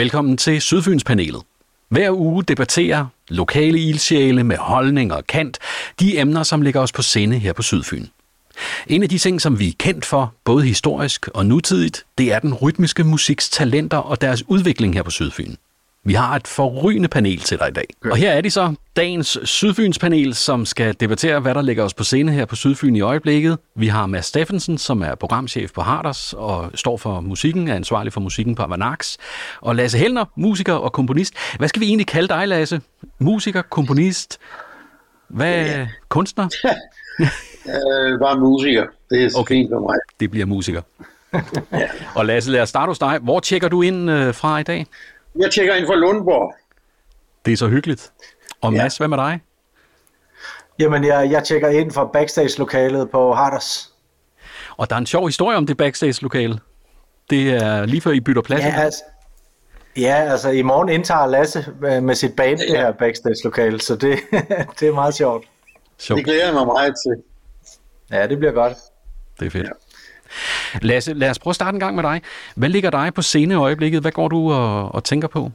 [0.00, 1.42] Velkommen til Sydfynspanelet.
[1.88, 5.58] Hver uge debatterer lokale ildsjæle med holdning og kant
[6.00, 8.06] de emner, som ligger os på sinde her på Sydfyn.
[8.86, 12.38] En af de ting, som vi er kendt for, både historisk og nutidigt, det er
[12.38, 15.54] den rytmiske musiks talenter og deres udvikling her på Sydfyn.
[16.04, 17.84] Vi har et forrygende panel til dig i dag.
[18.04, 21.94] Og her er de så, dagens Sydfyns panel, som skal debattere, hvad der ligger os
[21.94, 23.58] på scene her på Sydfyn i øjeblikket.
[23.76, 28.12] Vi har Mads Steffensen, som er programchef på Harders og står for musikken, er ansvarlig
[28.12, 29.16] for musikken på Avanax.
[29.60, 31.34] Og Lasse Helner, musiker og komponist.
[31.58, 32.80] Hvad skal vi egentlig kalde dig, Lasse?
[33.18, 34.38] Musiker, komponist?
[35.28, 35.88] Hvad ja.
[36.08, 36.44] kunstner?
[37.66, 38.86] øh, bare musiker.
[39.10, 39.54] Det er okay.
[39.54, 39.98] fint for mig.
[40.20, 40.82] Det bliver musiker.
[41.72, 41.88] ja.
[42.14, 43.18] Og Lasse, lad os starte hos dig.
[43.22, 44.86] Hvor tjekker du ind øh, fra i dag?
[45.38, 46.54] Jeg tjekker ind fra Lundborg.
[47.44, 48.12] Det er så hyggeligt.
[48.60, 49.06] Og Mads, ja.
[49.06, 49.40] hvad med dig?
[50.78, 53.92] Jamen, jeg, jeg tjekker ind fra backstage-lokalet på Harders.
[54.76, 56.58] Og der er en sjov historie om det backstage-lokale.
[57.30, 58.60] Det er lige før I bytter plads.
[58.60, 59.02] Ja, altså,
[59.96, 62.66] ja, altså i morgen indtager Lasse med sit band ja.
[62.66, 64.18] det her backstage-lokale, så det,
[64.80, 65.44] det er meget sjovt.
[65.98, 66.18] sjovt.
[66.18, 67.22] Det glæder jeg mig meget til.
[68.10, 68.76] Ja, det bliver godt.
[69.40, 69.66] Det er fedt.
[69.66, 69.70] Ja.
[70.82, 72.22] Lasse, lad os prøve at starte en gang med dig.
[72.54, 74.00] Hvad ligger dig på scene i øjeblikket?
[74.00, 75.50] Hvad går du og, og tænker på?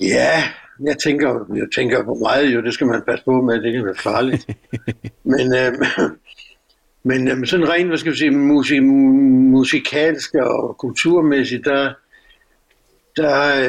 [0.00, 0.42] Ja,
[0.84, 3.84] jeg tænker, jeg tænker på meget jo, det skal man passe på med, det kan
[3.84, 4.46] være farligt.
[5.32, 5.72] men øh,
[7.08, 11.92] men øh, sådan rent, hvad skal vi sige, musik, musikalsk og kulturmæssigt, der,
[13.16, 13.68] der,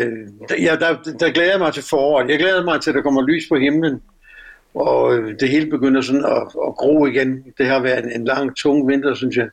[0.50, 2.30] der, ja, der, der glæder jeg mig til foråret.
[2.30, 4.02] Jeg glæder mig til, at der kommer lys på himlen,
[4.74, 7.46] og øh, det hele begynder sådan at, at gro igen.
[7.58, 9.50] Det har været en, en lang, tung vinter, synes jeg.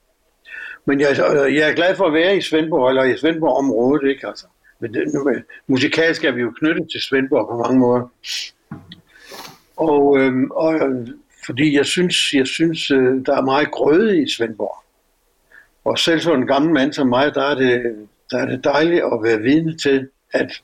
[0.85, 4.27] Men jeg, øh, jeg er glad for at være i Svendborg, eller i Svendborg-området, ikke
[4.27, 4.47] altså.
[4.81, 8.13] Men det, nu, øh, musikalsk er vi jo knyttet til Svendborg på mange måder.
[9.77, 10.75] Og, øhm, og
[11.47, 12.87] fordi jeg synes, jeg synes
[13.27, 14.85] der er meget grøde i Svendborg.
[15.85, 19.03] Og selv for en gammel mand som mig, der er det, der er det dejligt
[19.13, 20.63] at være vidne til, at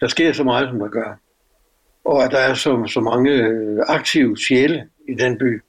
[0.00, 1.18] der sker så meget, som der gør.
[2.06, 5.62] Og at der er så, så mange øh, aktive sjæle i den by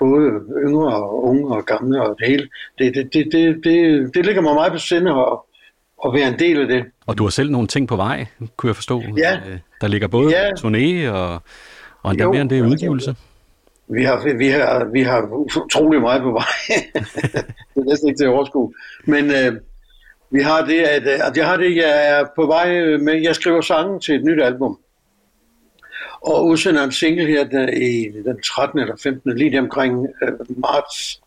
[0.00, 0.30] både
[0.66, 2.48] yngre og unge og gamle og det hele.
[2.78, 5.38] Det, det, det, det, det, det ligger mig meget på sinde at,
[6.06, 6.84] at være en del af det.
[7.06, 9.02] Og du har selv nogle ting på vej, kunne jeg forstå.
[9.16, 9.34] Ja.
[9.34, 10.50] Øh, der ligger både ja.
[10.50, 11.42] turné og,
[12.02, 13.16] og endda mere end det udgivelse.
[13.88, 15.20] Vi har, vi har, vi har
[15.64, 16.52] utrolig meget på vej.
[17.74, 18.72] det er næsten ikke til at overskue.
[19.04, 19.52] Men øh,
[20.30, 23.60] vi har det, at, at jeg har det, jeg er på vej med, jeg skriver
[23.60, 24.78] sange til et nyt album
[26.22, 28.78] og udsender en single her der, i den 13.
[28.78, 29.38] eller 15.
[29.38, 31.20] lige omkring øh, marts,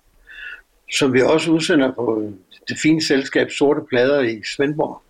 [0.93, 2.31] som vi også udsender på
[2.67, 5.01] det fine selskab Sorte Plader i Svendborg,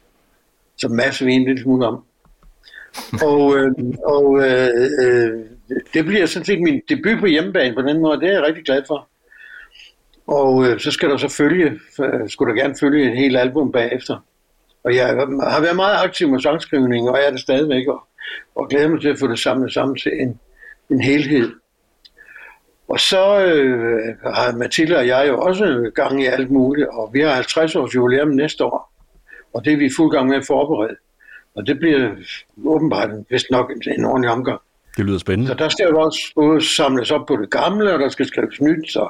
[0.78, 2.04] som masser vi en lille smule om.
[3.24, 3.72] og øh,
[4.04, 4.70] og øh,
[5.02, 5.46] øh,
[5.94, 8.66] det bliver sådan set min debut på hjemmebane på den måde, det er jeg rigtig
[8.66, 9.08] glad for.
[10.28, 13.72] Og øh, så skal der så følge, øh, skulle der gerne følge et helt album
[13.72, 14.26] bagefter.
[14.84, 17.88] Og jeg har været meget aktiv med sangskrivning, og jeg er det stadigvæk.
[17.88, 18.08] Og
[18.56, 20.40] og glæder mig til at få det samlet sammen til en,
[20.90, 21.52] en helhed.
[22.88, 27.22] Og så øh, har Mathilde og jeg jo også gang i alt muligt, og vi
[27.22, 28.94] har 50 års jubilæum næste år,
[29.54, 30.96] og det er vi fuld gang med at forberede.
[31.56, 32.10] Og det bliver
[32.66, 34.62] åbenbart vist nok en ordentlig omgang.
[34.98, 35.48] Det lyder spændende.
[35.48, 38.62] Så der skal jo også både samles op på det gamle, og der skal skrives
[38.62, 39.08] nyt, så,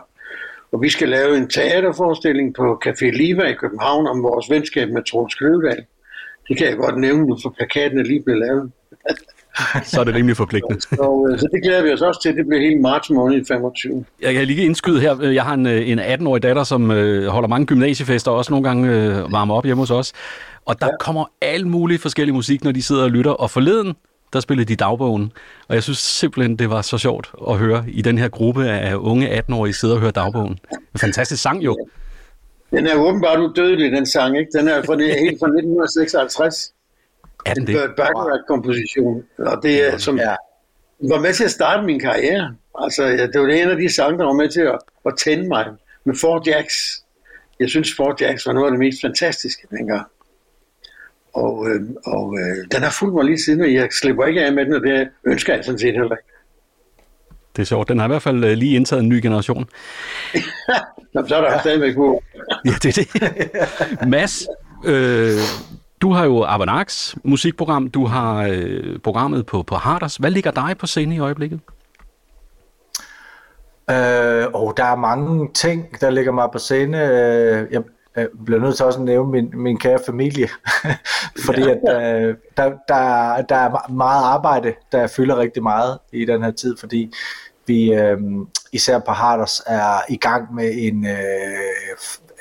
[0.72, 5.04] og vi skal lave en teaterforestilling på Café Liva i København om vores venskab med
[5.04, 5.86] Troels Kløvedal.
[6.48, 8.72] Det kan jeg godt nævne nu, for plakaten er lige blevet lavet.
[9.92, 10.82] så er det rimelig forpligtende.
[10.98, 12.38] så, øh, så det glæder vi os også til.
[12.38, 14.06] Det bliver hele marts måned i 25.
[14.22, 15.22] Jeg kan lige indskyde her.
[15.22, 18.68] Jeg har en, øh, en 18-årig datter, som øh, holder mange gymnasiefester, og også nogle
[18.68, 20.14] gange øh, varmer op hjemme hos os.
[20.66, 20.98] Og der ja.
[21.00, 23.32] kommer al mulig forskellig musik, når de sidder og lytter.
[23.32, 23.94] Og forleden,
[24.34, 25.32] der spillede de dagbogen.
[25.68, 28.96] Og jeg synes simpelthen, det var så sjovt at høre i den her gruppe af
[28.96, 30.60] unge 18-årige sidde og høre dagbogen.
[30.94, 31.88] En fantastisk sang jo.
[32.72, 34.52] Den er åbenbart udødelig, den sang, ikke?
[34.60, 36.74] Den er fra, det, helt fra 1956.
[37.46, 37.84] Er den det?
[37.84, 40.36] En Bacharach-komposition, og det er som ja.
[41.00, 42.56] var med til at starte min karriere.
[42.82, 45.48] Altså, det var det en af de sange, der var med til at, at tænde
[45.48, 45.66] mig
[46.04, 47.04] med Four Jacks.
[47.60, 50.08] Jeg synes, Four Jacks var noget af det mest fantastiske dengang.
[51.34, 54.54] Og, øh, og øh, den har fulgt mig lige siden, og jeg slipper ikke af
[54.54, 56.30] med den, og det ønsker jeg sådan set heller ikke.
[57.56, 57.90] Det er sjovt.
[57.90, 59.70] Den har i hvert fald øh, lige indtaget en ny generation.
[61.14, 61.60] Nå, så er der ja.
[61.60, 62.24] stadigvæk på.
[62.66, 64.08] ja, det er det.
[64.14, 64.48] Mads,
[64.86, 65.40] øh,
[66.04, 70.16] du har jo Avanax musikprogram, du har øh, programmet på, på Harders.
[70.16, 71.60] Hvad ligger dig på scenen i øjeblikket?
[73.90, 76.98] Øh, og der er mange ting, der ligger mig på scene.
[76.98, 77.84] Øh, jeg
[78.46, 80.48] bliver nødt til også at nævne min, min kære familie,
[81.46, 81.72] fordi ja.
[81.72, 86.52] at, øh, der, der, der er meget arbejde, der fylder rigtig meget i den her
[86.52, 87.12] tid, fordi
[87.68, 88.18] vi øh,
[88.72, 91.18] især på Harders er i gang med en, øh,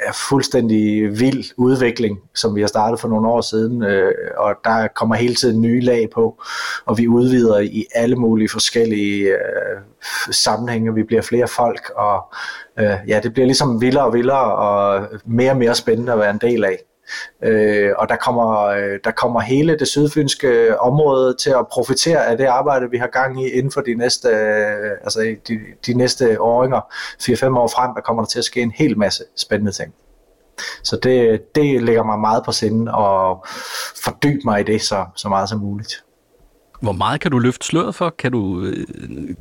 [0.06, 4.88] er fuldstændig vild udvikling, som vi har startet for nogle år siden, øh, og der
[4.88, 6.42] kommer hele tiden nye lag på,
[6.84, 9.80] og vi udvider i alle mulige forskellige øh,
[10.30, 12.34] sammenhænge, vi bliver flere folk, og
[12.78, 16.30] øh, ja, det bliver ligesom vildere og vildere, og mere og mere spændende at være
[16.30, 16.78] en del af.
[17.42, 22.36] Øh, og der kommer, øh, der kommer hele det sydfynske område til at profitere af
[22.36, 26.40] det arbejde, vi har gang i inden for de næste, øh, altså de, de næste
[26.40, 26.80] åringer,
[27.22, 29.94] 4-5 år frem, der kommer der til at ske en hel masse spændende ting.
[30.84, 33.46] Så det, det ligger mig meget på sinde og
[34.04, 36.04] fordybe mig i det så, så meget som muligt.
[36.80, 38.10] Hvor meget kan du løfte sløret for?
[38.18, 38.86] Kan du øh,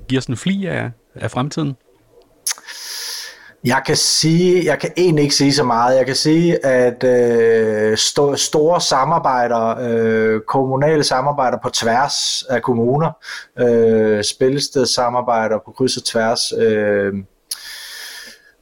[0.07, 1.75] give os en fli af, af fremtiden?
[3.63, 5.97] Jeg kan sige, jeg kan egentlig ikke sige så meget.
[5.97, 13.11] Jeg kan sige, at øh, st- store samarbejder, øh, kommunale samarbejder på tværs af kommuner,
[13.59, 17.13] øh, spillestedssamarbejder på kryds og tværs, øh,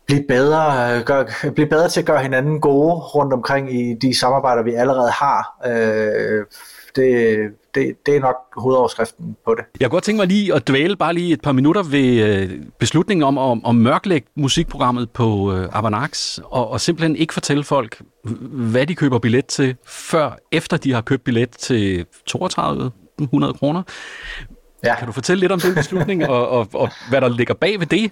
[0.08, 1.24] blive bedre, øh, gør,
[1.56, 5.60] blive bedre til at gøre hinanden gode rundt omkring i de samarbejder, vi allerede har.
[5.66, 6.46] Øh,
[6.96, 7.40] det,
[7.76, 9.66] det, det er nok hovedoverskriften på det.
[9.80, 12.50] Jeg kunne godt tænke mig lige at dvæle bare lige et par minutter ved øh,
[12.80, 18.02] beslutningen om at om mørklægge musikprogrammet på øh, Avanax, og, og simpelthen ikke fortælle folk,
[18.52, 23.84] hvad de køber billet til, før efter de har købt billet til 3200 kroner.
[24.84, 24.96] Ja.
[24.96, 27.88] Kan du fortælle lidt om den beslutning, og, og, og hvad der ligger bag ved
[27.88, 28.12] det?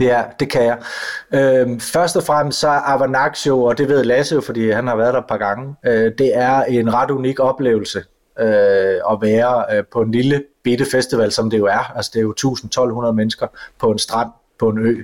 [0.00, 0.78] Ja, det kan jeg.
[1.32, 4.86] Øhm, først og fremmest så er Avanax jo, og det ved Lasse jo, fordi han
[4.86, 8.04] har været der et par gange, øh, det er en ret unik oplevelse
[8.38, 11.96] øh, at være øh, på en lille bitte festival, som det jo er.
[11.96, 13.46] Altså det er jo 1200 mennesker
[13.78, 14.96] på en strand på en ø.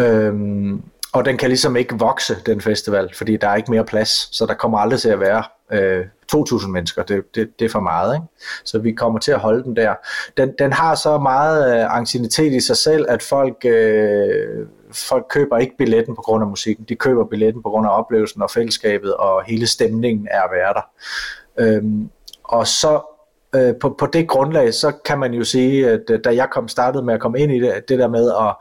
[0.00, 0.82] Øhm,
[1.12, 4.46] og den kan ligesom ikke vokse, den festival, fordi der er ikke mere plads, så
[4.46, 6.04] der kommer aldrig til at være øh,
[6.36, 7.02] 2.000 mennesker.
[7.02, 8.26] Det, det, det er for meget, ikke?
[8.64, 9.94] Så vi kommer til at holde den der.
[10.36, 15.58] Den, den har så meget øh, angstinitet i sig selv, at folk, øh, folk køber
[15.58, 16.84] ikke billetten på grund af musikken.
[16.88, 20.74] De køber billetten på grund af oplevelsen og fællesskabet og hele stemningen er at være
[20.74, 20.90] der.
[21.58, 22.10] Øhm,
[22.44, 23.00] og så
[23.54, 26.68] øh, på, på det grundlag, så kan man jo sige, at øh, da jeg kom
[26.68, 28.54] startede med at komme ind i det, det der med at,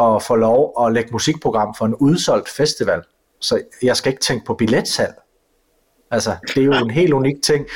[0.00, 3.02] at få lov at lægge musikprogram for en udsolgt festival,
[3.40, 5.12] så jeg skal ikke tænke på billetsal.
[6.12, 7.66] Altså, det er jo en helt unik ting.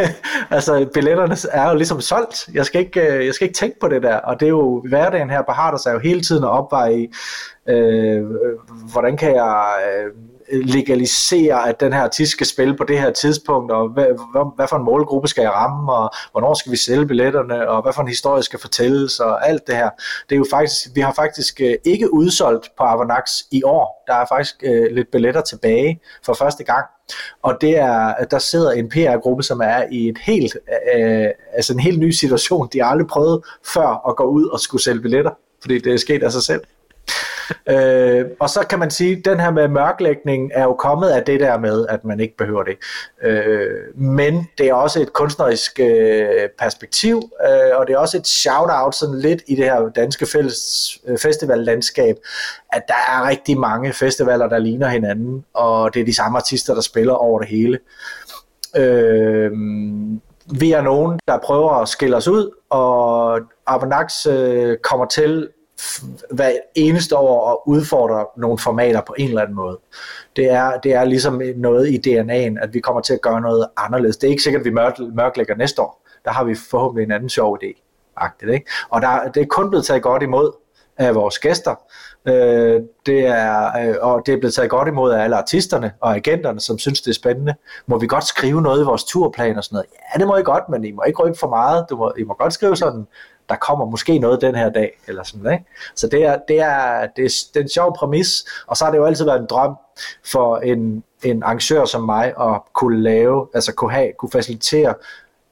[0.56, 2.48] altså, billetterne er jo ligesom solgt.
[2.54, 4.16] Jeg skal, ikke, øh, jeg skal ikke tænke på det der.
[4.16, 7.08] Og det er jo hverdagen her på Harders er jo hele tiden at opveje i,
[7.68, 8.24] øh, øh,
[8.92, 10.12] hvordan kan jeg øh,
[10.52, 14.68] legalisere, at den her artist skal spille på det her tidspunkt, og hvad, hvad, hvad
[14.68, 18.02] for en målgruppe skal jeg ramme, og hvornår skal vi sælge billetterne, og hvad for
[18.02, 19.90] en historie skal fortælles, og alt det her.
[20.28, 24.04] Det er jo faktisk, vi har faktisk øh, ikke udsolgt på Avanax i år.
[24.06, 26.84] Der er faktisk øh, lidt billetter tilbage for første gang.
[27.42, 30.56] Og det er, der sidder en PR-gruppe, som er i et helt,
[30.96, 32.68] øh, altså en helt ny situation.
[32.72, 35.30] De har aldrig prøvet før at gå ud og skulle sælge billetter,
[35.60, 36.60] fordi det er sket af sig selv
[37.68, 41.24] øh, og så kan man sige, at den her med mørklægning er jo kommet af
[41.24, 42.76] det der med, at man ikke behøver det.
[43.22, 48.26] Øh, men det er også et kunstnerisk øh, perspektiv, øh, og det er også et
[48.26, 50.58] shout-out sådan lidt i det her danske fælles
[51.06, 52.16] øh, festivallandskab,
[52.72, 56.74] at der er rigtig mange festivaler, der ligner hinanden, og det er de samme artister,
[56.74, 57.78] der spiller over det hele.
[58.76, 59.50] Øh,
[60.60, 65.48] vi er nogen, der prøver at skille os ud, og Abanax øh, kommer til
[66.30, 69.78] hver eneste år og udfordrer nogle formater på en eller anden måde.
[70.36, 73.66] Det er, det er ligesom noget i DNA'en, at vi kommer til at gøre noget
[73.76, 74.16] anderledes.
[74.16, 76.06] Det er ikke sikkert, at vi mørk, mørklægger næste år.
[76.24, 77.84] Der har vi forhåbentlig en anden sjov idé.
[78.16, 78.70] Agtigt, ikke?
[78.88, 80.52] Og der, det er kun blevet taget godt imod
[80.98, 81.74] af vores gæster.
[82.28, 86.14] Øh, det er, øh, og det er blevet taget godt imod af alle artisterne og
[86.14, 87.54] agenterne, som synes, det er spændende.
[87.86, 89.86] Må vi godt skrive noget i vores turplan og sådan noget?
[89.92, 91.86] Ja, det må I godt, men I må ikke rykke for meget.
[91.90, 93.06] Du må, I må godt skrive sådan
[93.48, 95.64] der kommer måske noget den her dag, eller sådan, ikke?
[95.94, 98.92] Så det er, det er, det er, det er en sjov præmis, og så har
[98.92, 99.74] det jo altid været en drøm
[100.24, 104.94] for en, en arrangør som mig at kunne lave, altså kunne have, kunne facilitere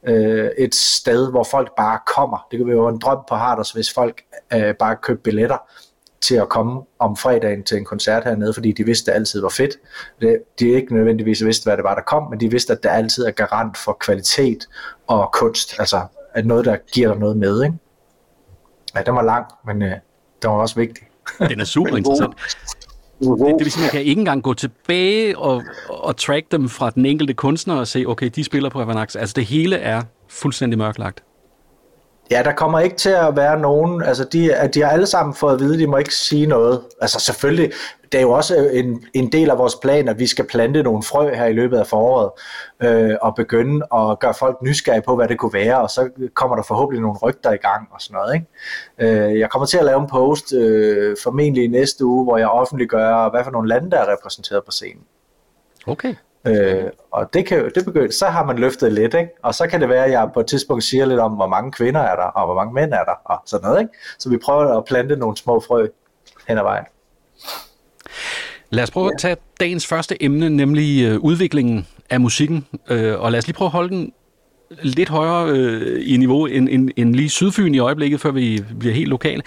[0.07, 2.47] øh, et sted, hvor folk bare kommer.
[2.51, 4.23] Det kan være en drøm på Harders, hvis folk
[4.53, 5.59] øh, bare købte billetter
[6.21, 9.41] til at komme om fredagen til en koncert hernede, fordi de vidste, at det altid
[9.41, 9.77] var fedt.
[10.21, 12.91] Det, de ikke nødvendigvis vidste, hvad det var, der kom, men de vidste, at der
[12.91, 14.69] altid er garant for kvalitet
[15.07, 16.01] og kunst, altså
[16.35, 17.63] at noget, der giver dig noget med.
[17.63, 17.77] Ikke?
[18.97, 19.91] Ja, den var lang, men øh,
[20.43, 21.03] den var også vigtig.
[21.49, 22.35] Den er super interessant.
[23.21, 26.69] Det, det vil sige, at man kan ikke engang gå tilbage og, og track dem
[26.69, 29.17] fra den enkelte kunstner og se, okay, de spiller på Avanax.
[29.17, 31.23] Altså det hele er fuldstændig mørklagt.
[32.31, 35.55] Ja, der kommer ikke til at være nogen, altså de, de har alle sammen fået
[35.55, 36.81] at vide, at de må ikke sige noget.
[37.01, 37.73] Altså selvfølgelig,
[38.13, 41.03] det er jo også en, en del af vores plan, at vi skal plante nogle
[41.03, 42.31] frø her i løbet af foråret,
[42.83, 46.57] øh, og begynde at gøre folk nysgerrige på, hvad det kunne være, og så kommer
[46.57, 48.35] der forhåbentlig nogle rygter i gang og sådan noget.
[48.35, 49.27] Ikke?
[49.29, 53.31] Øh, jeg kommer til at lave en post øh, formentlig næste uge, hvor jeg offentliggør,
[53.31, 55.03] hvad for nogle lande, der er repræsenteret på scenen.
[55.87, 56.15] Okay.
[56.47, 59.31] Øh, og det kan det begynder, så har man løftet lidt, ikke?
[59.43, 61.73] og så kan det være, at jeg på et tidspunkt siger lidt om, hvor mange
[61.73, 63.81] kvinder er der, og hvor mange mænd er der, og sådan noget.
[63.81, 63.93] Ikke?
[64.19, 65.87] Så vi prøver at plante nogle små frø
[66.49, 66.85] hen ad vejen.
[68.71, 73.33] Lad os prøve at tage dagens første emne, nemlig øh, udviklingen af musikken, øh, og
[73.33, 74.13] lad os lige prøve at holde den
[74.83, 78.95] lidt højere øh, i niveau end, end, end lige Sydfyn i øjeblikket, før vi bliver
[78.95, 79.43] helt lokale.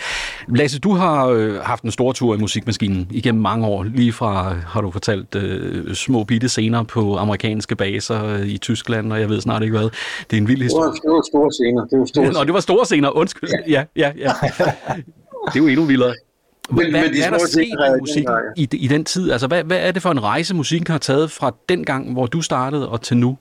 [0.47, 3.83] Lasse, du har øh, haft en stor tur i musikmaskinen igennem mange år.
[3.83, 9.13] Lige fra, har du fortalt, øh, små bitte scener på amerikanske baser øh, i Tyskland,
[9.13, 9.89] og jeg ved snart ikke hvad.
[10.29, 10.91] Det er en vild historie.
[10.91, 11.85] Det var store scener.
[11.85, 12.39] Det var store scener.
[12.39, 13.09] Nå, det var store scener.
[13.09, 13.49] Undskyld.
[13.67, 14.31] Ja, ja, ja.
[15.45, 16.13] Det er jo endnu vildere.
[16.69, 19.31] Hvad, men, hvad, hvad er der sket i musikken i, i den tid?
[19.31, 22.25] Altså, hvad, hvad er det for en rejse, musikken har taget fra den gang, hvor
[22.25, 23.37] du startede, og til nu?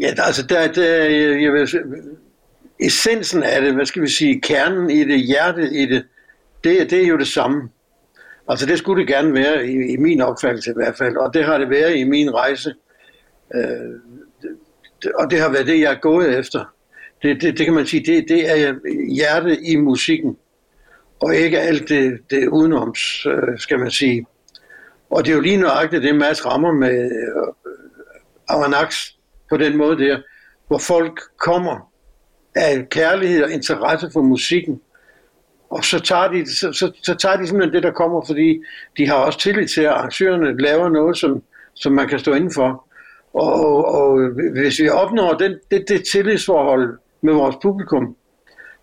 [0.00, 1.04] Ja, altså, der, der,
[1.40, 1.68] jeg vil,
[2.80, 6.04] essensen af det, hvad skal vi sige, kernen i det, hjertet i det,
[6.64, 7.68] det, det er jo det samme.
[8.48, 11.44] Altså det skulle det gerne være, i, i min opfattelse i hvert fald, og det
[11.44, 12.74] har det været i min rejse.
[13.54, 13.60] Øh,
[15.02, 16.64] det, og det har været det, jeg er gået efter.
[17.22, 18.74] Det, det, det kan man sige, det, det er
[19.14, 20.36] hjertet i musikken
[21.20, 24.26] og ikke alt det, det udenoms, øh, skal man sige.
[25.10, 27.52] Og det er jo lige nøjagtigt det, Mads rammer med øh,
[28.48, 28.96] Avanax
[29.48, 30.18] på den måde der,
[30.66, 31.92] hvor folk kommer
[32.54, 34.80] af kærlighed og interesse for musikken,
[35.70, 38.62] og så tager, de, så, så, så tager de simpelthen det, der kommer, fordi
[38.96, 41.42] de har også tillid til, at arrangørerne laver noget, som,
[41.74, 42.86] som man kan stå indenfor.
[43.34, 48.16] Og, og, og hvis vi opnår den, det, det tillidsforhold med vores publikum,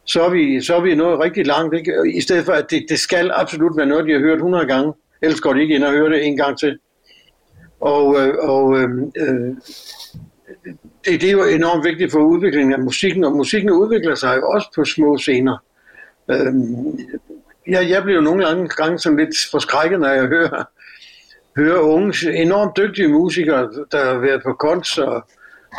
[0.05, 1.75] så er vi, så er vi nået rigtig langt.
[1.75, 1.93] Ikke?
[2.15, 4.93] I stedet for, at det, det skal absolut være noget, de har hørt 100 gange.
[5.21, 6.79] Ellers går de ikke ind og hører det en gang til.
[7.81, 9.55] Og, øh, og øh, øh,
[11.05, 14.49] det, det er jo enormt vigtigt for udviklingen af musikken, og musikken udvikler sig jo
[14.49, 15.57] også på små scener.
[16.31, 16.53] Øh,
[17.67, 20.63] jeg, jeg bliver jo nogle gange, gange sådan lidt forskrækket, når jeg hører,
[21.57, 24.99] hører unge, enormt dygtige musikere, der har været på kunst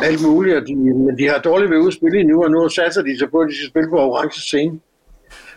[0.03, 3.01] alt muligt, og de, men de har dårligt ved at spille nu, og nu satser
[3.01, 4.79] de så på, at de skal spille på orange scene.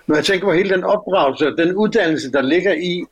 [0.07, 3.05] Når jeg tænker på hele den opdragelse og den uddannelse, der ligger i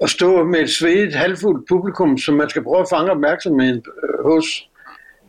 [0.00, 4.24] at stå med et svedigt, halvfuldt publikum, som man skal prøve at fange opmærksomheden øh,
[4.24, 4.70] hos,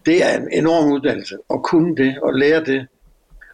[0.06, 1.36] det er en enorm uddannelse.
[1.54, 2.88] At kunne det, og lære det.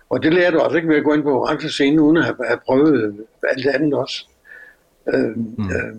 [0.09, 2.23] Og det lærer du også ikke ved at gå ind på orange scene, uden at
[2.23, 4.27] have, have prøvet alt det andet også.
[5.13, 5.63] Øh, mm.
[5.63, 5.95] øh,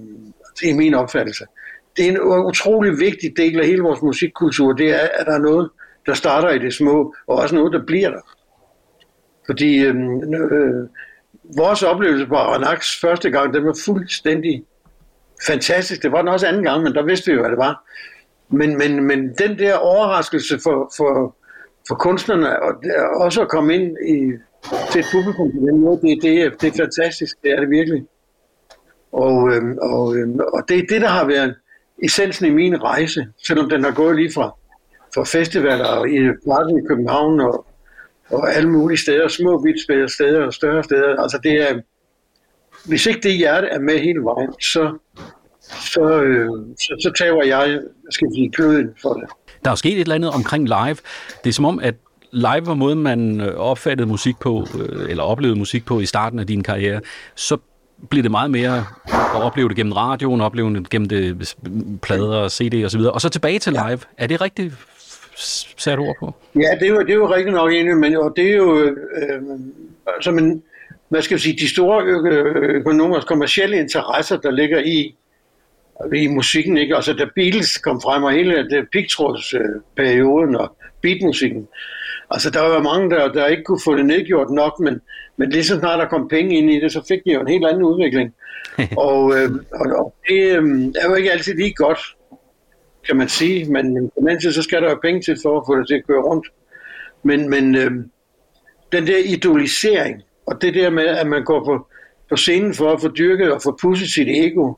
[0.61, 1.45] det er min opfattelse
[1.97, 5.39] det er en utrolig vigtig del af hele vores musikkultur, det er, at der er
[5.39, 5.71] noget,
[6.07, 8.21] der starter i det små, og også noget, der bliver der.
[9.47, 9.95] Fordi øh,
[10.53, 10.89] øh,
[11.57, 14.65] vores oplevelse på Aranax første gang, den var fuldstændig
[15.47, 16.03] fantastisk.
[16.03, 17.85] Det var den også anden gang, men der vidste vi jo, hvad det var.
[18.49, 21.37] Men, men, men den der overraskelse for, for,
[21.89, 22.75] for kunstnerne, og
[23.15, 24.33] også at komme ind i,
[24.91, 27.37] til et publikum på den måde, det, det, er, det er fantastisk.
[27.43, 28.05] Det er det virkelig.
[29.13, 31.55] Og, øh, og, øh, og det er det, der har været
[32.03, 34.57] essensen i min rejse, selvom den har gået lige fra,
[35.15, 37.67] fra festivaler i Parken i København og,
[38.31, 41.23] og alle mulige steder, små vidt steder og større steder.
[41.23, 41.81] Altså det er,
[42.89, 44.99] hvis ikke det hjerte er med hele vejen, så,
[45.61, 49.29] så, øh, så, så tager jeg, skal sige, kløden for det.
[49.65, 50.97] Der er sket et eller andet omkring live.
[51.45, 51.95] Det er som om, at
[52.33, 56.39] live var måden, man øh, opfattede musik på, øh, eller oplevede musik på i starten
[56.39, 57.01] af din karriere,
[57.35, 57.57] så
[58.11, 61.55] bliver det meget mere at opleve det gennem radioen, opleve det gennem det
[62.03, 63.13] plader, CD og så videre.
[63.13, 63.99] Og så tilbage til live.
[64.19, 64.75] Er det rigtigt
[65.77, 66.35] sat ord på?
[66.55, 68.79] Ja, det er jo, det er jo rigtigt nok enig, men og det er jo
[68.83, 69.43] øh,
[70.15, 70.63] altså, men,
[71.09, 72.05] hvad skal jeg sige, de store
[72.55, 75.15] økonomers kommersielle interesser, der ligger i,
[76.15, 76.97] i musikken, ikke?
[76.97, 81.69] Altså da Beatles kom frem, og hele det pigtrådsperioden og beatmusikken,
[82.31, 85.01] altså der var mange, der, der ikke kunne få det nedgjort nok, men
[85.37, 87.49] men lige så snart der kom penge ind i det, så fik de jo en
[87.49, 88.35] helt anden udvikling.
[89.09, 91.99] og, øh, og, og det øh, er jo ikke altid lige godt,
[93.07, 93.73] kan man sige.
[93.73, 96.07] Men, på den så skal der jo penge til for at få det til at
[96.07, 96.47] køre rundt.
[97.23, 97.91] Men, men øh,
[98.93, 101.87] den der idolisering, og det der med, at man går på,
[102.29, 104.73] på scenen for at få dyrket og få pusset sit ego,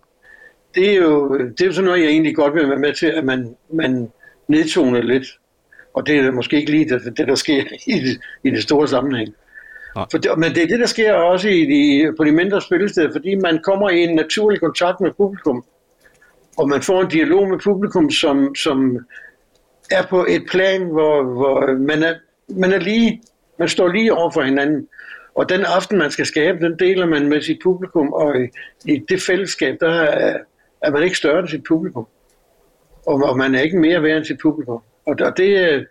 [0.74, 3.06] det er jo, det er jo sådan noget, jeg egentlig godt vil være med til,
[3.06, 4.10] at man, man
[4.48, 5.26] nedtoner lidt.
[5.94, 7.62] Og det er måske ikke lige det, det der sker
[7.94, 9.34] i det, i det store sammenhæng.
[9.94, 13.12] For det, men det er det, der sker også i de, på de mindre spillesteder,
[13.12, 15.64] fordi man kommer i en naturlig kontakt med publikum,
[16.58, 18.98] og man får en dialog med publikum, som, som
[19.90, 22.14] er på et plan, hvor, hvor man, er,
[22.48, 23.22] man er lige
[23.58, 24.88] Man står lige over for hinanden.
[25.34, 28.48] Og den aften, man skal skabe, den deler man med sit publikum, og i,
[28.84, 30.38] i det fællesskab, der er,
[30.82, 32.06] er man ikke større end sit publikum.
[33.06, 34.80] Og, og man er ikke mere værd end sit publikum.
[35.06, 35.86] Og, og det,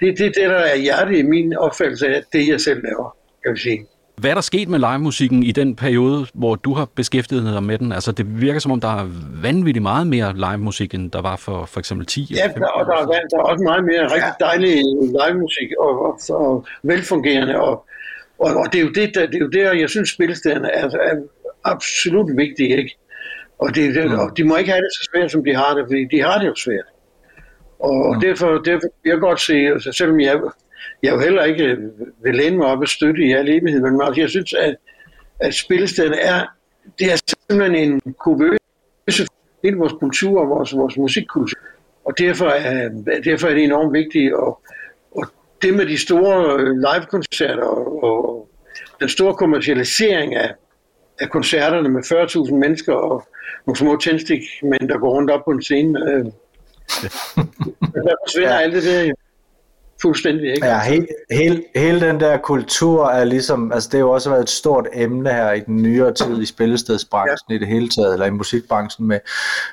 [0.00, 3.54] det, det, det, der er hjertet i min opfattelse af det, jeg selv laver, kan
[3.54, 3.86] vi sige.
[4.16, 7.78] Hvad er der sket med livemusikken i den periode, hvor du har beskæftiget dig med
[7.78, 7.92] den?
[7.92, 9.06] Altså, det virker som om, der er
[9.42, 12.92] vanvittigt meget mere livemusik, end der var for for eksempel 10 Ja, der, og der
[12.92, 14.74] er, der er også meget mere rigtig dejlig
[15.18, 17.60] livemusik og, og, og velfungerende.
[17.60, 17.86] Og,
[18.38, 20.84] og, og det, er jo det, der, det er jo der, jeg synes, spilstederne er,
[20.84, 21.16] er
[21.64, 22.76] absolut vigtige.
[22.76, 22.96] Ikke?
[23.58, 25.84] Og, det, det, og de må ikke have det så svært, som de har det,
[25.88, 26.88] fordi de har det jo svært.
[27.78, 28.20] Og mm.
[28.20, 30.40] derfor, derfor jeg godt se, altså, selvom jeg
[31.02, 31.76] jeg jo heller ikke
[32.22, 34.76] vil læne mig op og støtte i al evighed, men jeg synes, at,
[35.40, 36.46] at spillestedet er,
[36.98, 39.26] det er simpelthen en kuvøse
[39.64, 41.58] hele vores kultur og vores, vores musikkultur.
[42.04, 42.88] Og derfor er,
[43.24, 44.34] derfor er det enormt vigtigt.
[44.34, 44.60] Og,
[45.12, 45.26] og
[45.62, 48.48] det med de store live-koncerter og, og
[49.00, 50.54] den store kommercialisering af,
[51.20, 53.28] af koncerterne med 40.000 mennesker og
[53.66, 56.00] nogle små tændstikmænd, der går rundt op på en scene.
[56.00, 56.24] Øh,
[57.94, 58.60] der forsvinder ja.
[58.60, 59.12] alt det der.
[60.02, 60.66] Fuldstændig, ikke?
[60.66, 64.42] Ja, hele, hele, hele den der kultur er ligesom, altså det har jo også været
[64.42, 67.54] et stort emne her i den nyere tid i spillestedsbranchen ja.
[67.54, 69.18] i det hele taget, eller i musikbranchen med,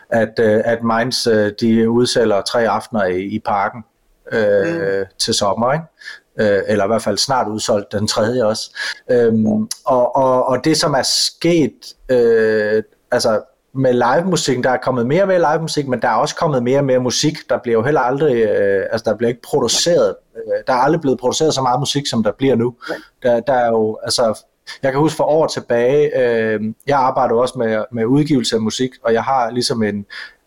[0.09, 3.83] at, uh, at Mainz, uh, de udsælger tre aftener i, i parken
[4.33, 5.05] uh, mm.
[5.19, 5.85] til sommer, ikke?
[6.41, 8.77] Uh, eller i hvert fald snart udsolgt den tredje også.
[9.13, 13.41] Um, og, og, og det som er sket, uh, altså
[13.73, 16.35] med live musik, der er kommet mere og mere live musik, men der er også
[16.35, 17.37] kommet mere og mere musik.
[17.49, 21.01] Der bliver jo heller aldrig, øh, altså der bliver ikke produceret, øh, der er aldrig
[21.01, 22.75] blevet produceret så meget musik, som der bliver nu.
[23.23, 24.43] Der, der er jo, altså,
[24.83, 28.91] jeg kan huske for år tilbage, øh, jeg arbejder også med, med udgivelse af musik,
[29.03, 30.05] og jeg har ligesom en,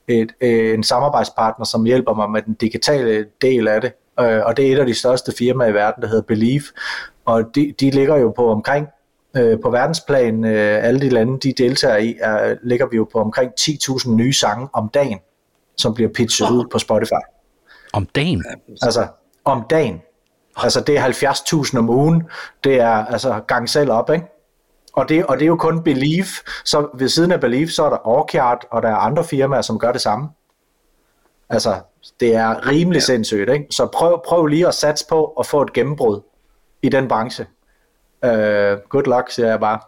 [0.09, 4.57] et, øh, en samarbejdspartner, som hjælper mig med den digitale del af det, øh, og
[4.57, 6.65] det er et af de største firmaer i verden, der hedder Believe,
[7.25, 8.89] og de, de ligger jo på omkring
[9.37, 13.19] Øh, på verdensplan, øh, alle de lande, de deltager i, er, ligger vi jo på
[13.19, 15.19] omkring 10.000 nye sange om dagen,
[15.77, 17.23] som bliver pitchet ud på Spotify.
[17.93, 18.45] Om dagen?
[18.83, 19.07] Altså,
[19.45, 20.03] om dagen.
[20.57, 21.03] Altså, det er
[21.73, 22.23] 70.000 om ugen.
[22.65, 24.27] Det er altså gang selv op, ikke?
[24.93, 26.27] Og det, og det er jo kun Believe.
[26.65, 29.79] Så ved siden af Believe, så er der Orchard, og der er andre firmaer, som
[29.79, 30.29] gør det samme.
[31.49, 31.81] Altså,
[32.21, 33.05] det er rimelig ja.
[33.05, 33.67] sindssygt, ikke?
[33.71, 36.21] Så prøv, prøv lige at satse på at få et gennembrud
[36.83, 37.47] i den branche.
[38.25, 39.79] Uh, good luck, siger jeg bare.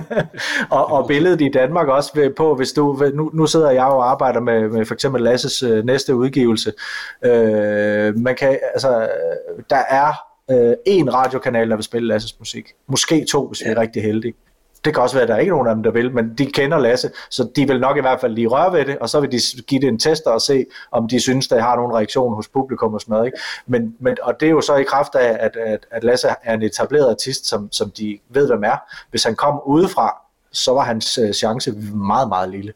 [0.78, 4.40] og, og billedet i Danmark også på, hvis du, nu, nu sidder jeg og arbejder
[4.40, 6.72] med, med for eksempel Lasses uh, næste udgivelse.
[7.26, 9.08] Uh, man kan, altså,
[9.70, 10.12] der er
[10.52, 12.72] uh, en radiokanal, der vil spille Lasses musik.
[12.86, 13.66] Måske to, hvis ja.
[13.66, 14.34] vi er rigtig heldige.
[14.84, 16.46] Det kan også være, at der er ikke nogen af dem, der vil, men de
[16.46, 19.20] kender Lasse, så de vil nok i hvert fald lige røre ved det, og så
[19.20, 22.34] vil de give det en test og se, om de synes, der har nogen reaktion
[22.34, 23.26] hos publikum og sådan noget.
[23.26, 23.38] Ikke?
[23.66, 26.54] Men, men, og det er jo så i kraft af, at, at, at Lasse er
[26.54, 28.76] en etableret artist, som, som de ved, hvem er.
[29.10, 30.16] Hvis han kom udefra,
[30.52, 32.72] så var hans øh, chance meget, meget lille.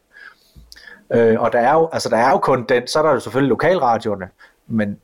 [1.13, 3.19] Øh, og der er, jo, altså, der er jo kun den, så er der jo
[3.19, 4.29] selvfølgelig lokalradioerne,
[4.67, 4.97] men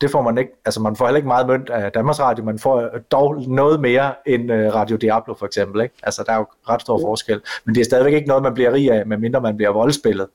[0.00, 2.58] det får man ikke, altså man får heller ikke meget mønt af Danmarks Radio, man
[2.58, 5.94] får dog noget mere end uh, Radio Diablo for eksempel, ikke?
[6.02, 8.72] Altså der er jo ret stor forskel, men det er stadigvæk ikke noget, man bliver
[8.72, 10.26] rig af, medmindre man bliver voldspillet.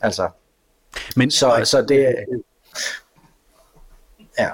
[0.00, 0.28] Altså,
[1.16, 2.14] men, så, så det,
[4.38, 4.48] ja.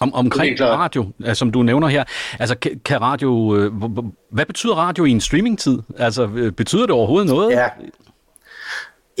[0.00, 2.04] Om, omkring radio, altså, som du nævner her,
[2.38, 3.72] altså kan radio, øh,
[4.30, 5.78] hvad betyder radio i en streamingtid?
[5.98, 7.50] Altså øh, betyder det overhovedet noget?
[7.50, 7.68] Ja,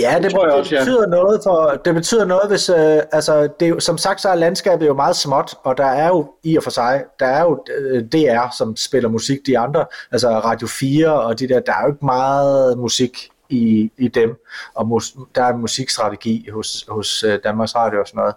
[0.00, 1.06] Ja, det, det, tror jeg også, det betyder ja.
[1.06, 4.94] noget for, det betyder noget, hvis, øh, altså, det, som sagt, så er landskabet jo
[4.94, 8.54] meget småt, og der er jo i og for sig, der er jo øh, DR,
[8.58, 12.04] som spiller musik, de andre, altså Radio 4 og de der, der er jo ikke
[12.04, 18.00] meget musik i, i dem, og mus, der er musikstrategi hos, hos uh, Danmarks Radio
[18.00, 18.34] og sådan noget.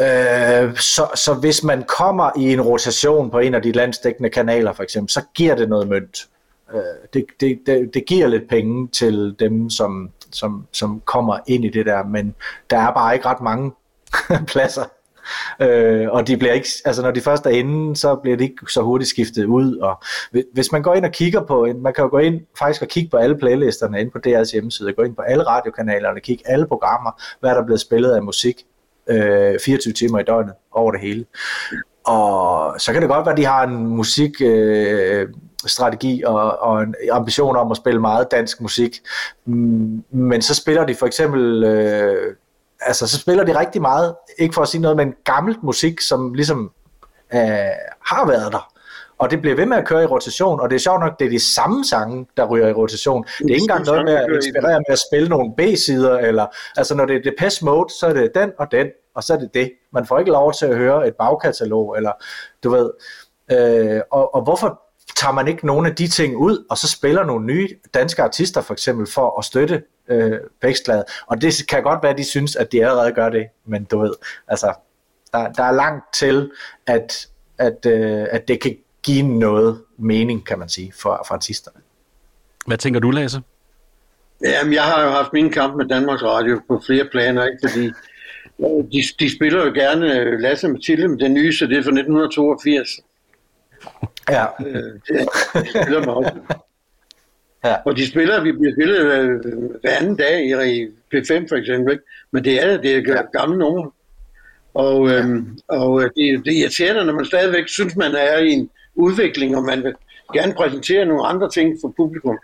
[0.00, 4.72] Øh, så, så hvis man kommer i en rotation på en af de landsdækkende kanaler
[4.72, 6.28] for eksempel, så giver det noget mønt.
[6.74, 6.80] Øh,
[7.14, 11.68] det, det, det, det giver lidt penge til dem, som, som, som kommer ind i
[11.68, 12.34] det der, men
[12.70, 13.72] der er bare ikke ret mange
[14.52, 14.84] pladser.
[15.60, 18.56] Øh, og de bliver ikke, altså når de først er inde, så bliver de ikke
[18.68, 19.76] så hurtigt skiftet ud.
[19.76, 20.02] Og
[20.54, 23.10] hvis man går ind og kigger på, man kan jo gå ind faktisk og kigge
[23.10, 27.22] på alle playlisterne inde på DR's hjemmeside, gå ind på alle radiokanalerne, kigge alle programmer,
[27.40, 28.56] hvad der er blevet spillet af musik
[29.06, 31.24] øh, 24 timer i døgnet over det hele.
[32.04, 35.28] Og så kan det godt være, at de har en musik øh,
[35.66, 39.00] strategi og, og en ambition om at spille meget dansk musik.
[39.44, 42.36] Mm, men så spiller de for eksempel, øh,
[42.80, 46.34] altså så spiller de rigtig meget, ikke for at sige noget, men gammelt musik, som
[46.34, 46.70] ligesom
[47.34, 47.40] øh,
[48.06, 48.72] har været der.
[49.18, 51.26] Og det bliver ved med at køre i rotation, og det er sjovt nok, det
[51.26, 53.24] er de samme sange, der ryger i rotation.
[53.38, 56.46] Det er ikke engang noget med at inspirere med at spille nogle B-sider, eller
[56.76, 59.38] altså når det er Depeche Mode, så er det den og den, og så er
[59.38, 62.12] det det Man får ikke lov til at høre et bagkatalog, eller
[62.64, 62.90] du ved.
[63.52, 64.82] Øh, og, og hvorfor
[65.16, 68.60] tager man ikke nogle af de ting ud, og så spiller nogle nye danske artister
[68.60, 71.04] for eksempel, for at støtte øh, vækstlaget.
[71.26, 73.98] Og det kan godt være, at de synes, at de allerede gør det, men du
[73.98, 74.12] ved,
[74.48, 74.74] altså,
[75.32, 76.50] der, der er langt til,
[76.86, 81.80] at, at, øh, at det kan give noget mening, kan man sige, for, for artisterne.
[82.66, 83.42] Hvad tænker du, Lasse?
[84.44, 87.58] Jamen, jeg har jo haft min kamp med Danmarks Radio på flere planer, ikke?
[87.68, 87.84] fordi
[88.60, 91.82] øh, de, de spiller jo gerne øh, Lasse Mathilde med den nye, så det er
[91.82, 92.88] fra 1982.
[94.30, 94.44] Ja.
[94.66, 96.42] Øh, det, det spiller meget.
[97.64, 97.76] Ja.
[97.84, 99.40] Og de spiller, vi bliver spillet øh,
[99.80, 102.04] hver anden dag i P5 for eksempel, ikke?
[102.30, 103.90] men det er det er gamle numre.
[104.74, 108.70] Og, øhm, og det, det er irriterende, når man stadigvæk synes, man er i en
[108.94, 109.94] udvikling, og man vil
[110.34, 112.38] gerne præsentere nogle andre ting for publikum.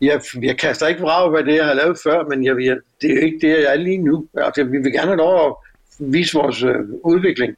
[0.00, 3.10] Jeg, jeg kaster ikke vrag, hvad det jeg har lavet før, men jeg, jeg, det
[3.10, 4.26] er jo ikke det, jeg er lige nu.
[4.34, 5.54] Altså, vi vil gerne have lov at
[6.12, 7.56] vise vores øh, udvikling.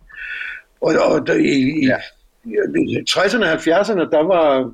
[0.81, 1.97] Og, og der, i, ja.
[2.45, 4.73] I 60'erne og 70'erne, der var,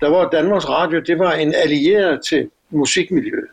[0.00, 3.48] der var Danmarks Radio, det var en allieret til musikmiljøet.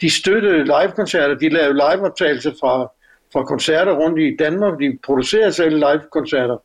[0.00, 2.92] De støttede live-koncerter, de lavede live-optagelser fra,
[3.32, 6.56] fra koncerter rundt i Danmark, de producerede selv live-koncerter.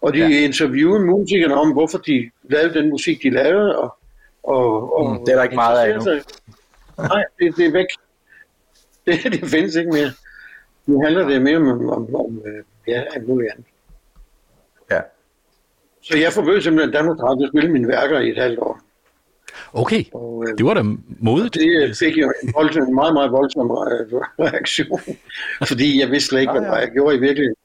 [0.00, 0.44] Og de ja.
[0.44, 3.96] interviewede musikerne om, hvorfor de lavede den musik, de lavede, og,
[4.42, 6.04] og, og mm, det er der ikke meget af nu.
[6.98, 7.86] Nej, det, det er væk.
[9.06, 10.10] Det, det findes ikke mere.
[10.86, 12.42] Nu handler det mere om, om, om, om
[12.88, 13.66] ja, alt muligt andet.
[14.90, 15.00] Ja.
[16.02, 18.80] Så jeg forbød simpelthen Danmark Radio at spille mine værker i et halvt år.
[19.72, 20.82] Okay, og, øh, det var da
[21.18, 21.54] modigt.
[21.54, 23.70] Det fik jo en, voldsom, en meget, meget voldsom
[24.40, 25.00] reaktion,
[25.68, 27.56] fordi jeg vidste slet ikke, hvad jeg gjorde i virkeligheden.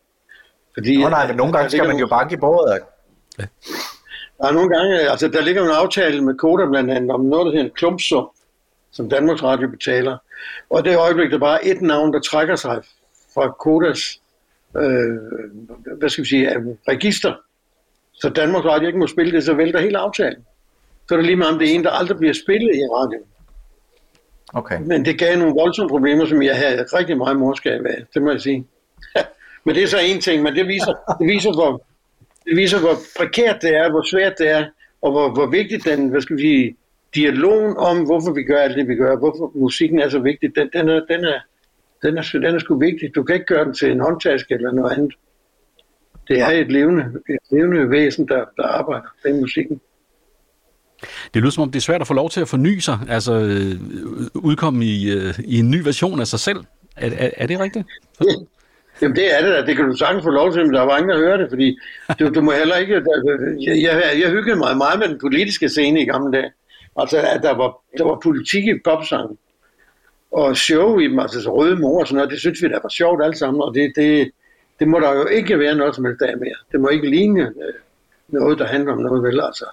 [0.74, 2.80] Fordi, Nå nej, men nogle gange skal man jo banke i bordet.
[3.39, 3.45] Ja.
[4.38, 7.45] Der er nogle gange, altså der ligger en aftale med Koda blandt andet om noget,
[7.45, 8.28] der hedder en klumpsum,
[8.91, 10.17] som Danmarks Radio betaler.
[10.69, 12.82] Og det er øjeblik, der bare er et navn, der trækker sig
[13.34, 14.19] fra Kodas
[14.78, 16.50] øh, hvad skal vi sige,
[16.88, 17.34] register.
[18.21, 20.45] Så Danmarks Radio ikke må spille det, så vælter hele aftalen.
[21.08, 23.19] Så er det lige meget om det er en, der aldrig bliver spillet i radio.
[24.54, 24.80] Okay.
[24.82, 28.32] Men det gav nogle voldsomme problemer, som jeg havde rigtig meget morskab af, det må
[28.32, 28.67] jeg sige.
[29.65, 31.86] men det er så en ting, men det viser, det viser hvor,
[32.45, 34.65] det viser, hvor prekært det er, hvor svært det er,
[35.01, 36.78] og hvor, hvor vigtigt den, hvad skal vi sige,
[37.15, 40.69] dialogen om, hvorfor vi gør alt det, vi gør, hvorfor musikken er så vigtig, den,
[40.73, 41.39] den, er, den, er,
[42.04, 43.15] den, er, den er sgu vigtig.
[43.15, 45.13] Du kan ikke gøre den til en håndtaske eller noget andet.
[46.27, 49.81] Det er et levende, et levende væsen, der, der arbejder med musikken.
[51.33, 53.33] Det lyder som om, det er svært at få lov til at forny sig, altså
[53.33, 53.75] øh,
[54.33, 56.59] udkomme i, øh, i en ny version af sig selv.
[56.97, 57.85] Er, er, er det rigtigt?
[58.21, 58.25] Ja.
[59.01, 60.97] Jamen det er det da, det kan du sagtens få lov til, men der var
[60.97, 61.77] ingen, der hører det, fordi
[62.19, 62.93] du, du må heller ikke,
[63.61, 66.51] jeg, jeg, jeg hyggede mig meget med den politiske scene i gamle dage.
[66.97, 69.38] Altså at der var, der var politik i popsangen,
[70.31, 72.79] og show i dem, altså så røde mor og sådan noget, det synes vi der
[72.83, 74.31] var sjovt alt sammen, og det, det,
[74.79, 76.55] det må der jo ikke være noget som helst af mere.
[76.71, 77.73] Det må ikke ligne øh,
[78.27, 79.65] noget, der handler om noget vel, altså.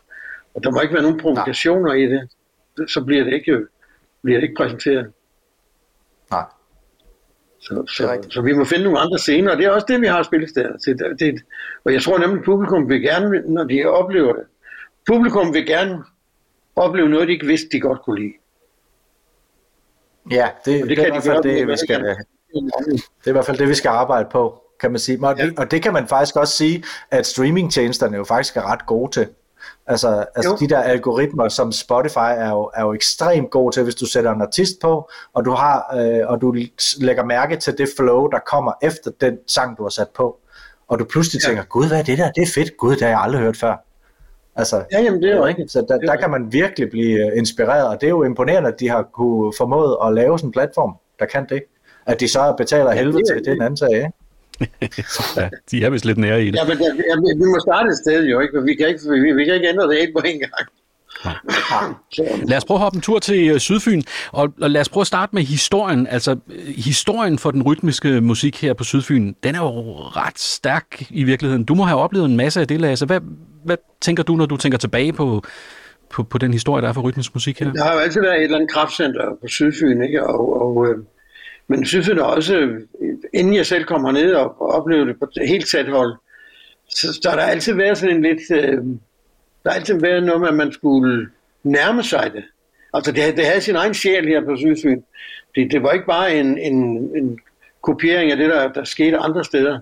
[0.55, 1.97] Og der må ikke være nogen provokationer Nej.
[1.97, 2.31] i det.
[2.91, 3.67] Så bliver det ikke,
[4.23, 5.13] bliver det ikke præsenteret.
[6.31, 6.45] Nej.
[7.61, 10.07] Så, så, så vi må finde nogle andre scener, og det er også det, vi
[10.07, 10.99] har spillesteder til.
[10.99, 11.43] Det, det,
[11.85, 14.45] og jeg tror nemlig, at publikum vil gerne, når de oplever det,
[15.07, 16.05] publikum vil gerne
[16.77, 18.33] opleve noget, de ikke vidste, de godt kunne lide.
[20.31, 23.47] Ja, det, det, det, er i hvert fald det, vi skal, det er i hvert
[23.47, 25.19] fald det, vi skal arbejde på, kan man sige.
[25.23, 25.49] Og, ja.
[25.57, 29.29] og det kan man faktisk også sige, at streamingtjenesterne jo faktisk er ret gode til.
[29.87, 33.95] Altså, altså de der algoritmer, som Spotify er jo, er jo ekstremt gode til, hvis
[33.95, 36.55] du sætter en artist på, og du, har, øh, og du
[37.01, 40.39] lægger mærke til det flow, der kommer efter den sang, du har sat på.
[40.89, 41.49] Og du pludselig ja.
[41.49, 42.31] tænker, gud, hvad er det der?
[42.31, 42.77] Det er fedt.
[42.77, 43.77] Gud, det har jeg aldrig hørt før.
[44.57, 45.65] Altså, ja, jamen, det er jo ikke.
[45.69, 48.81] Så der, der kan man virkelig blive øh, inspireret, og det er jo imponerende, at
[48.81, 51.63] de har kunne formået at lave sådan en platform, der kan det.
[52.07, 54.13] At de så betaler ja, helvede til, det er en anden sag, ikke?
[55.37, 56.57] ja, de er vist lidt nære i det.
[56.57, 58.63] Ja, men ja, vi må starte et sted jo, ikke?
[58.63, 60.69] Vi kan ikke, vi, vi kan ikke ændre det helt på en gang.
[62.49, 65.03] Lad os prøve at hoppe en tur til øh, Sydfyn, og, og lad os prøve
[65.03, 66.07] at starte med historien.
[66.07, 66.37] Altså,
[66.77, 71.65] historien for den rytmiske musik her på Sydfyn, den er jo ret stærk i virkeligheden.
[71.65, 73.07] Du må have oplevet en masse af det, Lasse.
[73.07, 73.21] Hvad,
[73.65, 75.43] hvad tænker du, når du tænker tilbage på,
[76.11, 77.73] på, på den historie, der er for rytmisk musik her?
[77.73, 80.27] Der har jo altid været et eller andet kraftcenter på Sydfyn, ikke?
[80.27, 80.97] Og, og, øh,
[81.69, 82.81] men synes jeg da også, øh,
[83.35, 86.15] inden jeg selv kommer ned og oplever det på helt tæt hold,
[86.89, 88.51] så, så har der altid været sådan en lidt...
[88.51, 88.79] Øh,
[89.65, 91.29] der har altid været noget med, at man skulle
[91.63, 92.45] nærme sig det.
[92.95, 95.03] Altså det, det havde sin egen sjæl her på Sydsyn.
[95.55, 96.77] Det, det var ikke bare en, en,
[97.17, 97.39] en
[97.83, 99.81] kopiering af det, der, der skete andre steder.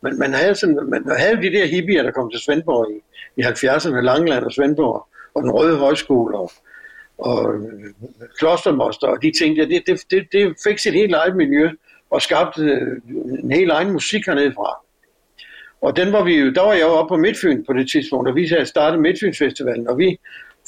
[0.00, 3.02] Men man havde, sådan, man havde de der hippier, der kom til Svendborg i,
[3.40, 6.50] i 70'erne, Langland og Svendborg, og den røde højskole, og,
[7.18, 7.54] og
[8.38, 11.70] klostermoster, og de ting der, det, det, det, det fik sit helt eget miljø,
[12.10, 12.96] og skabte øh,
[13.42, 14.76] en helt egen musik hernede fra.
[15.80, 18.34] Og den var vi, der var jeg jo oppe på Midtfyn på det tidspunkt, og
[18.34, 20.18] vi havde startet Midtfynsfestivalen, og vi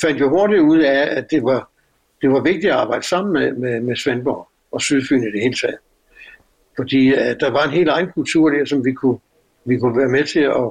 [0.00, 1.70] fandt jo hurtigt ud af, at det var,
[2.22, 5.54] det var vigtigt at arbejde sammen med, med, med Svendborg og Sydfyn i det hele
[5.54, 5.78] taget.
[6.76, 9.18] Fordi at der var en helt egen kultur der, som vi kunne,
[9.64, 10.70] vi kunne være med til at,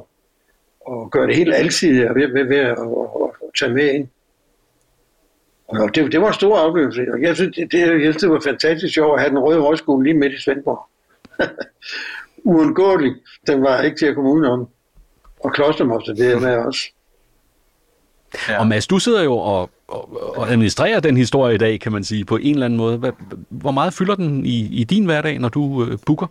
[0.92, 4.08] at gøre det helt alsidigt og ved, ved, ved at, at, at tage med ind.
[5.70, 8.30] Og det, det var en stor oplevelse, og jeg synes, det, det, jeg synes, det
[8.30, 10.80] var fantastisk sjovt at have den røde højskole lige midt i Svendborg.
[12.44, 13.16] Uundgåeligt.
[13.48, 14.68] Den var ikke til at komme udenom.
[15.44, 16.82] Og klostermoster, det er med også.
[18.50, 18.60] Ja.
[18.60, 22.04] Og Mads, du sidder jo og, og, og administrerer den historie i dag, kan man
[22.04, 22.98] sige, på en eller anden måde.
[22.98, 23.12] Hvad,
[23.50, 26.28] hvor meget fylder den i, i din hverdag, når du øh, booker?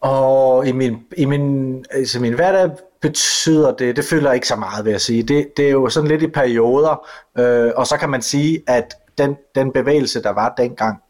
[0.00, 2.70] Og i min, i min, altså min hverdag
[3.06, 5.22] betyder det, det føler ikke så meget, vil jeg sige.
[5.22, 8.94] Det, det er jo sådan lidt i perioder, øh, og så kan man sige, at
[9.18, 11.02] den, den bevægelse, der var dengang,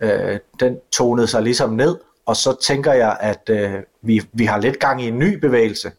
[0.00, 4.58] øh, den tonede sig ligesom ned, og så tænker jeg, at øh, vi, vi har
[4.58, 5.90] lidt gang i en ny bevægelse,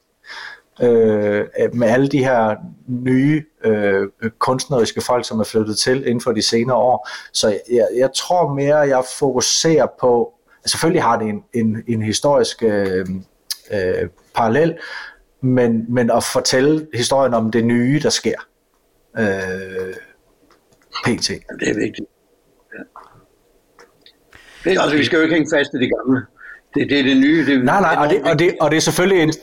[0.82, 2.56] øh, med alle de her
[2.88, 4.08] nye øh,
[4.40, 7.10] kunstneriske folk, som er flyttet til inden for de senere år.
[7.34, 10.34] Så jeg, jeg tror mere, jeg fokuserer på,
[10.66, 13.06] selvfølgelig har det en, en, en historisk øh,
[13.72, 14.78] øh, parallel,
[15.42, 18.38] men, men at fortælle historien om det nye, der sker.
[19.18, 19.26] Øh,
[21.06, 21.28] PT.
[21.60, 22.08] Det er vigtigt.
[22.74, 22.84] Ja.
[24.64, 26.22] Det, altså, vi skal jo ikke hænge fast i det gamle.
[26.74, 27.46] Det, det er det nye.
[27.46, 29.34] Det, nej, nej, og det, og, det, og det er selvfølgelig en,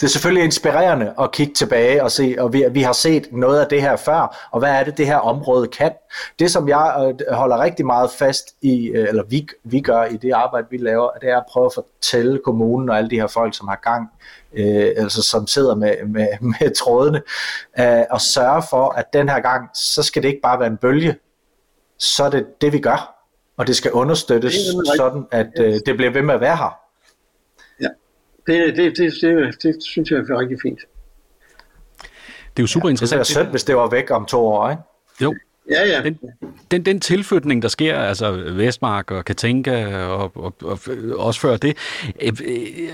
[0.00, 3.60] det er selvfølgelig inspirerende at kigge tilbage og se, og vi, vi har set noget
[3.60, 5.92] af det her før, og hvad er det, det her område kan.
[6.38, 10.16] Det, som jeg øh, holder rigtig meget fast i, øh, eller vi, vi gør i
[10.16, 13.26] det arbejde, vi laver, det er at prøve at fortælle kommunen og alle de her
[13.26, 14.08] folk, som har gang,
[14.56, 17.22] øh, altså som sidder med, med, med trådene,
[17.80, 20.76] øh, og sørge for, at den her gang, så skal det ikke bare være en
[20.76, 21.16] bølge,
[21.98, 24.54] så er det det, vi gør, og det skal understøttes
[24.96, 26.86] sådan, at øh, det bliver ved med at være her
[28.46, 30.80] det, det, det, det, det synes jeg er rigtig fint.
[32.56, 33.18] Det er jo super ja, interessant.
[33.18, 34.82] Det er synd, hvis det var væk om to år, ikke?
[35.22, 35.34] Jo.
[35.70, 36.02] Ja, ja.
[36.02, 36.18] Den,
[36.70, 40.78] den, den tilflytning, der sker, altså Vestmark og Katinka, og, og, og,
[41.16, 41.76] også før det,
[42.22, 42.32] øh,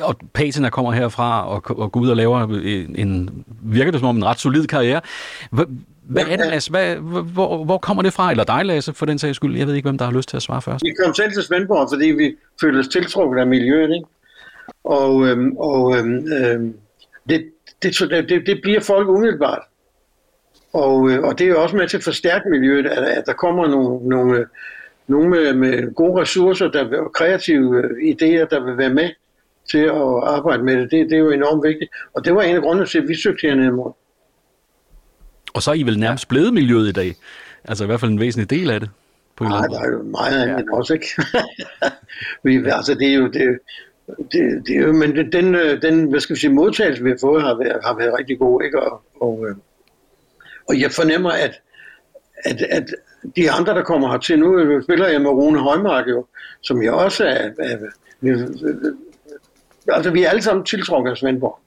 [0.00, 2.40] og Patina kommer herfra og, og går ud og laver
[2.94, 5.00] en, virker det som om en ret solid karriere.
[5.50, 6.70] Hvad, er det, Lasse?
[6.70, 8.30] Hvad, hvor, hvor kommer det fra?
[8.30, 9.56] Eller dig, Lasse, for den sags skyld?
[9.56, 10.84] Jeg ved ikke, hvem der har lyst til at svare først.
[10.84, 14.06] Vi kom selv til Svendborg, fordi vi følte os tiltrukket af miljøet, ikke?
[14.84, 16.74] Og, øhm, og øhm, øhm,
[17.28, 17.44] det,
[17.82, 19.62] det, det, det bliver folk umiddelbart.
[20.72, 23.32] Og, øh, og det er jo også med til at forstærke miljøet, at, at der
[23.32, 24.46] kommer nogle, nogle,
[25.06, 29.10] nogle med, med gode ressourcer der, og kreative øh, idéer, der vil være med
[29.70, 30.90] til at arbejde med det.
[30.90, 31.10] det.
[31.10, 31.90] Det er jo enormt vigtigt.
[32.14, 33.92] Og det var en af grundene til, at vi søgte hernede imod.
[35.54, 37.16] Og så er I vel nærmest blevet miljøet i dag?
[37.64, 38.90] Altså i hvert fald en væsentlig del af det?
[39.36, 40.76] På Nej, der er jo meget andet ja.
[40.76, 41.06] også, ikke?
[42.44, 43.58] vi, altså det er jo, det,
[44.32, 47.54] det, det, men den, øh, den, hvad skal vi sige, modtagelse, vi har fået, har
[47.54, 48.82] været, har været rigtig god, ikke?
[48.82, 49.46] Og, og,
[50.68, 51.60] og jeg fornemmer, at,
[52.44, 52.94] at, at
[53.36, 56.26] de andre, der kommer hertil, nu spiller jeg med Rune Højmark jo,
[56.60, 57.76] som jeg også er, er,
[58.22, 58.54] er
[59.88, 61.58] altså vi er alle sammen tiltrukket af Svendborg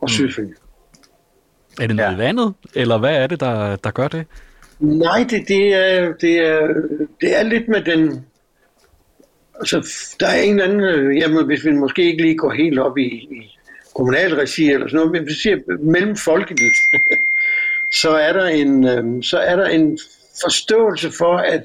[0.00, 0.08] og mm.
[0.08, 0.52] Sydfyn.
[1.80, 2.16] Er det noget ja.
[2.16, 4.26] vandet, eller hvad er det, der, der gør det?
[4.80, 6.68] Nej, det, det, er, det, er,
[7.20, 8.26] det er lidt med den,
[9.60, 9.88] Altså,
[10.20, 12.98] der er en eller anden, øh, jamen, hvis vi måske ikke lige går helt op
[12.98, 13.58] i, i
[13.94, 16.76] kommunalregi eller sådan noget, men vi siger mellem folkeligt,
[17.92, 19.98] så er der en, øh, så er der en
[20.44, 21.62] forståelse for, at,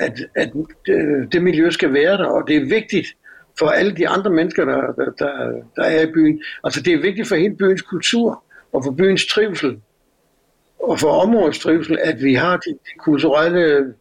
[0.00, 0.50] at, at
[0.88, 3.06] øh, det, miljø skal være der, og det er vigtigt
[3.58, 6.42] for alle de andre mennesker, der, der, der, der er i byen.
[6.64, 9.80] Altså det er vigtigt for hele byens kultur, og for byens trivsel,
[10.78, 13.94] og for områdets trivsel, at vi har de, de kulturelle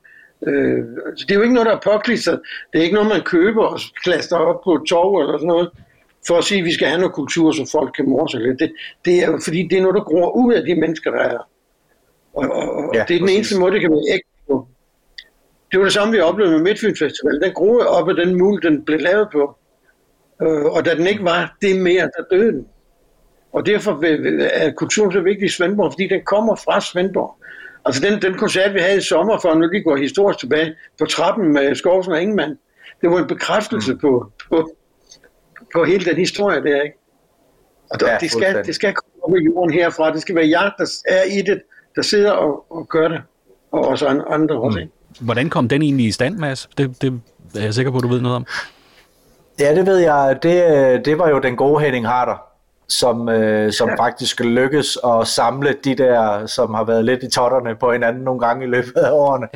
[0.48, 0.84] Øh,
[1.16, 2.40] så det er jo ikke noget, der er påklistret.
[2.74, 5.70] Det er ikke noget, man køber og klaster op på et torv eller sådan noget,
[6.28, 8.60] for at sige, at vi skal have noget kultur, så folk kan morse lidt.
[8.60, 8.72] Det,
[9.06, 11.50] det er fordi, det er noget, der gror ud af de mennesker, der er.
[12.34, 13.38] Og, og ja, det er den præcis.
[13.38, 14.68] eneste måde, det kan være ægte på.
[15.72, 17.42] Det var det samme, vi oplevede med Midtfyns Festival.
[17.42, 19.58] Den groede op af den mul, den blev lavet på.
[20.42, 22.68] Øh, og da den ikke var det mere, der døde den.
[23.54, 24.04] Og derfor
[24.54, 27.36] er kulturen så vigtig i Svendborg, fordi den kommer fra Svendborg.
[27.86, 31.06] Altså den, den koncert, vi havde i sommer, for nu lige går historisk tilbage, på
[31.06, 32.58] trappen med Skovsen og Ingemann,
[33.02, 34.00] det var en bekræftelse mm.
[34.00, 34.76] på, på,
[35.74, 36.98] på hele den historie der, ikke?
[37.92, 40.14] Og der, ja, det, skal, det skal komme i jorden herfra.
[40.14, 41.62] Det skal være jer, der er i det,
[41.96, 43.22] der sidder og, og gør det.
[43.72, 44.92] Og også andre også, ikke?
[45.20, 46.70] Hvordan kom den egentlig i stand, Mads?
[46.78, 47.22] Det, det
[47.56, 48.46] er jeg sikker på, at du ved noget om.
[49.60, 50.40] Ja, det ved jeg.
[50.44, 52.44] Det, det var jo den gode Henning Harder,
[52.88, 54.04] som, øh, som ja.
[54.04, 58.40] faktisk lykkes at samle de der, som har været lidt i totterne på hinanden nogle
[58.40, 59.48] gange i løbet af årene.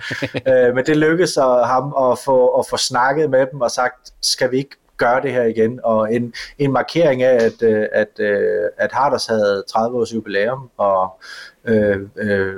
[0.67, 4.13] øh, men det lykkes at, ham at få, at få snakket med dem og sagt,
[4.21, 8.19] skal vi ikke gøre det her igen, og en, en markering af, at, øh, at,
[8.19, 11.21] øh, at Harders havde 30 års jubilæum, og
[11.65, 12.55] øh, øh,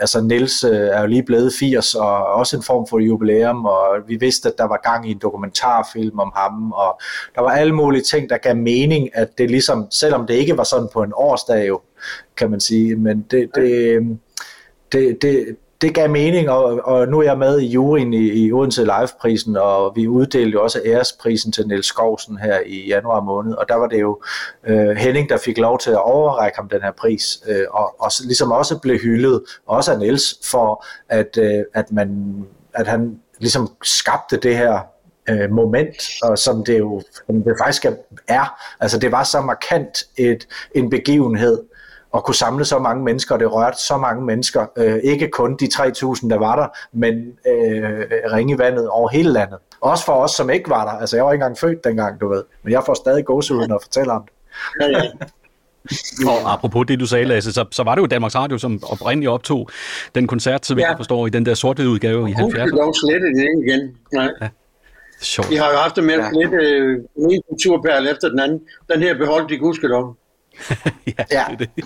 [0.00, 3.86] altså Niels øh, er jo lige blevet 80, og også en form for jubilæum, og
[4.06, 7.00] vi vidste, at der var gang i en dokumentarfilm om ham, og
[7.34, 10.64] der var alle mulige ting, der gav mening, at det ligesom, selvom det ikke var
[10.64, 11.80] sådan på en årsdag jo,
[12.36, 14.00] kan man sige, men det, det,
[14.92, 18.52] det, det, det gav mening, og, og nu er jeg med i juryen i, i
[18.52, 23.54] Odense Live-prisen, og vi uddelte jo også æresprisen til Niels Skovsen her i januar måned,
[23.54, 24.22] og der var det jo
[24.66, 28.10] øh, Henning, der fik lov til at overrække ham den her pris, øh, og, og
[28.24, 32.34] ligesom også blev hyldet, også af Niels, for at, øh, at, man,
[32.74, 34.80] at han ligesom skabte det her
[35.28, 37.86] øh, moment, og som det jo som det faktisk
[38.28, 38.60] er.
[38.80, 41.62] Altså det var så markant et, en begivenhed,
[42.14, 44.66] at kunne samle så mange mennesker, og det rørte så mange mennesker.
[44.76, 47.14] Øh, ikke kun de 3.000, der var der, men
[47.46, 49.58] øh, ringe i vandet over hele landet.
[49.80, 51.00] Også for os, som ikke var der.
[51.00, 52.44] Altså, jeg var ikke engang født dengang, du ved.
[52.62, 54.32] Men jeg får stadig gåsehud, når jeg fortæller om det.
[54.80, 55.10] Ja, ja.
[56.30, 59.30] Og apropos det, du sagde, Lasse, så, så var det jo Danmarks Radio, som oprindeligt
[59.30, 59.68] optog
[60.14, 60.88] den koncert, så ja.
[60.88, 62.40] jeg forstår, i den der sorte udgave i 70'erne.
[62.42, 63.96] Hun dog slettet det igen.
[64.12, 64.28] Nej.
[64.40, 64.48] Ja.
[65.20, 65.50] Sjovt.
[65.50, 66.30] Vi har jo haft det med ja.
[66.32, 68.60] lidt øh, en kulturperle efter den anden.
[68.92, 70.16] Den her beholdt de gudskelov.
[71.18, 71.44] ja, ja.
[71.58, 71.84] Det, det.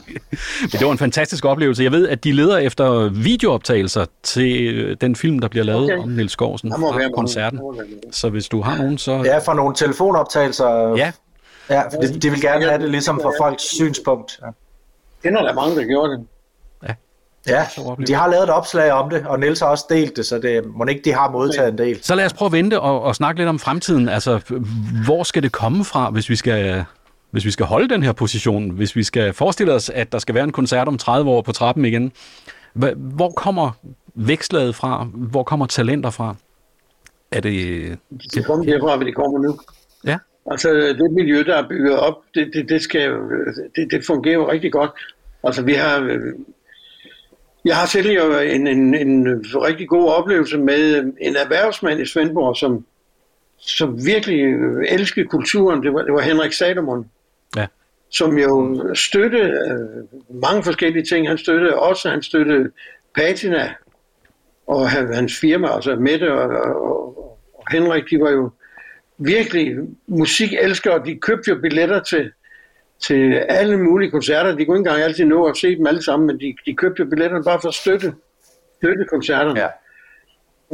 [0.61, 1.85] Men det var en fantastisk oplevelse.
[1.85, 6.03] Jeg ved, at de leder efter videooptagelser til øh, den film, der bliver lavet okay.
[6.03, 7.61] om Niels Skovsen fra koncerten.
[8.11, 9.23] Så hvis du har nogen, så...
[9.25, 10.95] Ja, for nogle telefonoptagelser.
[10.97, 11.13] Ja.
[11.71, 14.41] Ja, for de, de vil gerne have det ligesom fra folks synspunkt.
[14.43, 14.51] Ja.
[15.23, 16.27] Kender der mange, der gjorde det.
[16.89, 16.95] Ja.
[17.47, 17.67] Ja,
[18.07, 20.65] de har lavet et opslag om det, og Niels har også delt det, så det
[20.67, 21.99] må ikke de har modtaget en del.
[22.03, 24.09] Så lad os prøve at vente og, og snakke lidt om fremtiden.
[24.09, 24.41] Altså,
[25.05, 26.85] hvor skal det komme fra, hvis vi skal
[27.33, 30.35] hvis vi skal holde den her position, hvis vi skal forestille os, at der skal
[30.35, 32.13] være en koncert om 30 år på trappen igen,
[32.97, 33.71] hvor kommer
[34.15, 35.05] vækstlaget fra?
[35.15, 36.35] Hvor kommer talenter fra?
[37.31, 37.99] Er det...
[38.35, 39.59] Det kommer derfra, hvor det kommer nu.
[40.07, 40.19] Ja.
[40.51, 43.11] Altså, det miljø, der er bygget op, det, det, det, skal,
[43.77, 44.91] det, det fungerer jo rigtig godt.
[45.45, 46.21] Altså, vi har...
[47.65, 52.57] Jeg har selv jo en, en, en rigtig god oplevelse med en erhvervsmand i Svendborg,
[52.57, 52.85] som,
[53.59, 54.55] som virkelig
[54.89, 55.83] elskede kulturen.
[55.83, 57.07] Det var, det var Henrik Salomon
[58.13, 61.29] som jo støttede øh, mange forskellige ting.
[61.29, 62.71] Han støttede også, han støttede
[63.15, 63.75] Patina
[64.67, 67.19] og hans firma, altså Mette og, og,
[67.55, 68.51] og Henrik, de var jo
[69.19, 71.03] virkelig musikelskere.
[71.07, 72.33] De købte jo billetter til,
[73.07, 74.57] til alle mulige koncerter.
[74.57, 77.03] De kunne ikke engang altid nå at se dem alle sammen, men de, de købte
[77.03, 78.15] jo billetterne bare for at støtte,
[78.77, 79.61] støtte koncerterne.
[79.61, 79.69] Ja.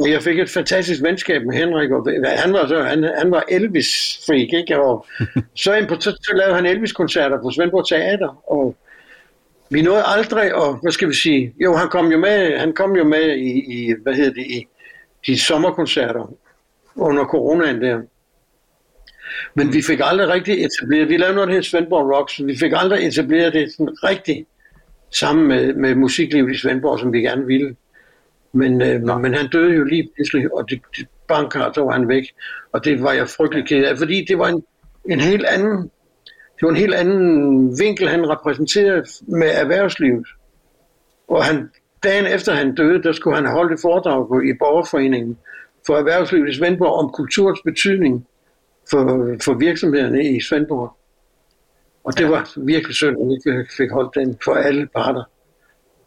[0.07, 4.53] Jeg fik et fantastisk venskab med Henrik, og han var, så, han, han var Elvis-freak,
[4.53, 4.81] ikke?
[4.81, 5.05] Og
[5.63, 8.75] så, så, så lavede han Elvis-koncerter på Svendborg Teater, og
[9.69, 12.95] vi nåede aldrig, og hvad skal vi sige, jo, han kom jo med, han kom
[12.95, 14.67] jo med i, i hvad hedder det, i
[15.27, 16.33] de sommerkoncerter
[16.95, 18.01] under coronaen der.
[19.55, 22.71] Men vi fik aldrig rigtig etableret, vi lavede noget, der hedder Svendborg Rocks, vi fik
[22.75, 24.47] aldrig etableret det sådan rigtigt
[25.11, 27.75] sammen med, med musiklivet i Svendborg, som vi gerne ville.
[28.53, 32.07] Men, øh, men han døde jo lige pludselig, og det, det banker, så var han
[32.07, 32.23] væk.
[32.71, 34.63] Og det var jeg frygtelig ked af, fordi det var en,
[35.09, 35.81] en helt anden,
[36.25, 40.27] det var en helt anden vinkel, han repræsenterede med erhvervslivet.
[41.27, 41.69] Og han,
[42.03, 45.37] dagen efter han døde, der skulle han holde et foredrag på, i borgerforeningen
[45.87, 48.27] for erhvervslivet i Svendborg om kulturens betydning
[48.91, 50.97] for, for virksomhederne i Svendborg.
[52.03, 55.23] Og det var virkelig synd, at vi ikke fik holdt den for alle parter.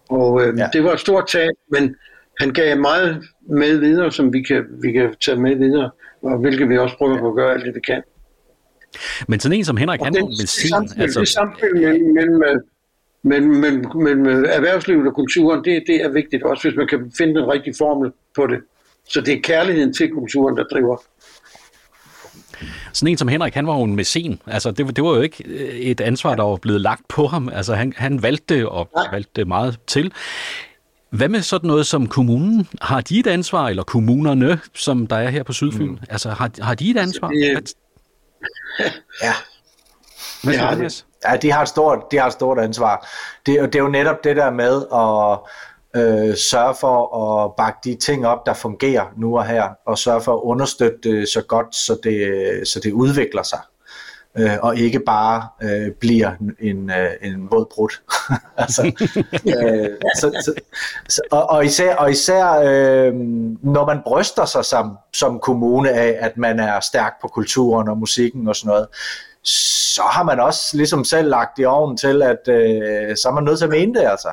[0.09, 0.69] Og øh, ja.
[0.73, 1.97] det var et stort tab, men
[2.41, 5.91] han gav meget med videre, som vi kan, vi kan tage med videre,
[6.23, 8.03] og hvilket vi også prøver på at gøre alt det, vi kan.
[9.29, 10.77] Men sådan en som Henrik, han vil sige...
[10.97, 11.21] Altså...
[11.21, 12.63] Det samspil mellem, mellem,
[13.23, 17.41] mellem, mellem, mellem erhvervslivet og kulturen, det, det er vigtigt, også hvis man kan finde
[17.41, 18.59] den rigtige formel på det.
[19.09, 20.97] Så det er kærligheden til kulturen, der driver.
[22.93, 24.41] Sådan en som Henrik, han var jo en messin.
[24.47, 27.49] Altså, det, det var jo ikke et ansvar, der var blevet lagt på ham.
[27.49, 30.13] Altså, han, han valgte det og valgte det meget til.
[31.13, 32.69] Hvad med sådan noget som kommunen?
[32.81, 35.91] Har de et ansvar, eller kommunerne, som der er her på Sydfyn?
[35.91, 35.99] Mm.
[36.11, 37.29] Altså, har, har de et ansvar?
[37.29, 37.75] Det,
[39.23, 39.33] ja.
[40.43, 43.09] Hvad ja, det, ja, de har et stort, de har et stort ansvar.
[43.47, 45.39] Det, det er jo netop det der med at
[46.03, 50.21] øh, sørge for at bakke de ting op, der fungerer nu og her, og sørge
[50.21, 53.61] for at understøtte det så godt, så det, så det udvikler sig
[54.39, 57.89] øh, og ikke bare øh, bliver en, øh, en våd brud.
[58.57, 58.83] altså,
[59.47, 59.89] øh,
[60.21, 60.55] så, så,
[61.09, 63.15] så, og, og især, og især øh,
[63.63, 67.99] når man bryster sig som, som kommune af, at man er stærk på kulturen og
[67.99, 68.87] musikken og sådan noget,
[69.43, 73.45] så har man også ligesom selv lagt i ovnen til, at øh, så er man
[73.45, 74.29] nødt til at mene det altså.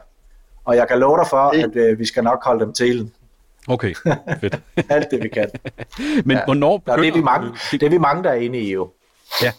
[0.66, 3.12] Og jeg kan love dig for, at øh, vi skal nok holde dem til.
[3.68, 3.94] Okay,
[4.42, 4.60] fedt.
[4.90, 5.50] Alt det vi kan.
[6.26, 6.46] Men ja.
[6.46, 7.02] hvornår begynder...
[7.02, 8.90] det, er vi mange, det er vi mange, der er inde i jo.
[9.44, 9.52] Ja.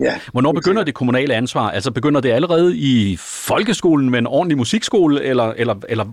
[0.00, 1.70] Ja, Hvornår begynder det kommunale ansvar?
[1.70, 6.04] Altså begynder det allerede i folkeskolen med en ordentlig musikskole, eller, eller, eller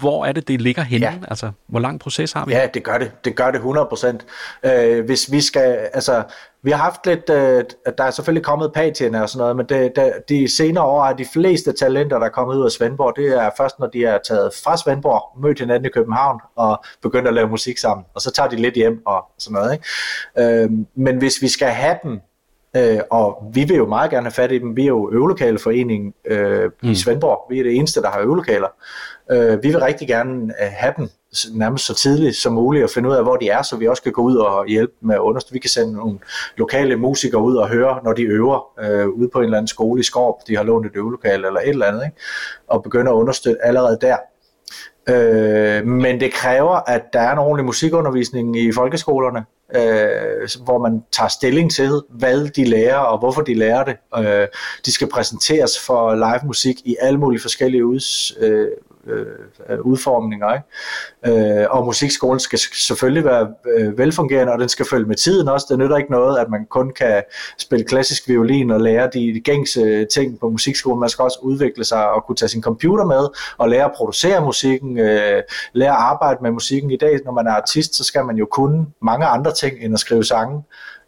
[0.00, 1.06] hvor er det, det ligger henne?
[1.06, 1.14] Ja.
[1.28, 2.52] Altså, hvor lang proces har vi?
[2.52, 3.12] Ja, det gør det.
[3.24, 4.26] Det gør det 100 procent.
[4.62, 6.22] Øh, hvis vi skal, altså,
[6.62, 7.64] vi har haft lidt, øh,
[7.98, 11.12] der er selvfølgelig kommet patierne og sådan noget, men det, det, de senere år er
[11.12, 14.18] de fleste talenter, der er kommet ud af Svendborg, det er først, når de er
[14.28, 18.30] taget fra Svendborg, mødt hinanden i København og begyndt at lave musik sammen, og så
[18.30, 19.72] tager de lidt hjem og sådan noget.
[19.72, 20.62] Ikke?
[20.62, 22.20] Øh, men hvis vi skal have dem
[22.76, 24.76] Øh, og vi vil jo meget gerne have fat i dem.
[24.76, 26.90] Vi er jo øvelokaleforeningen øh, mm.
[26.90, 27.46] i Svendborg.
[27.50, 28.68] Vi er det eneste, der har øvelokaler.
[29.30, 31.08] Øh, vi vil rigtig gerne øh, have dem
[31.54, 34.02] nærmest så tidligt som muligt og finde ud af, hvor de er, så vi også
[34.02, 35.52] kan gå ud og hjælpe med at understøtte.
[35.52, 36.18] Vi kan sende nogle
[36.56, 40.00] lokale musikere ud og høre, når de øver øh, ude på en eller anden skole
[40.00, 42.16] i Skorp, de har lånt et øvelokale eller et eller andet, ikke?
[42.66, 44.16] og begynde at understøtte allerede der.
[45.08, 49.44] Øh, men det kræver, at der er en ordentlig musikundervisning i folkeskolerne,
[49.74, 53.96] øh, hvor man tager stilling til, hvad de lærer og hvorfor de lærer det.
[54.18, 54.48] Øh,
[54.86, 58.68] de skal præsenteres for live musik i alle mulige forskellige uds, øh,
[59.06, 60.54] øh, udformninger.
[60.54, 61.60] Ikke?
[61.60, 65.66] Øh, og musikskolen skal selvfølgelig være øh, velfungerende, og den skal følge med tiden også.
[65.70, 67.22] Det nytter ikke noget, at man kun kan
[67.58, 71.00] spille klassisk violin og lære de, gængse øh, ting på musikskolen.
[71.00, 73.28] Man skal også udvikle sig og kunne tage sin computer med
[73.58, 75.42] og lære at producere musikken, øh,
[75.72, 76.90] lære at arbejde med musikken.
[76.90, 79.94] I dag, når man er artist, så skal man jo kunne mange andre ting end
[79.94, 80.62] at skrive sange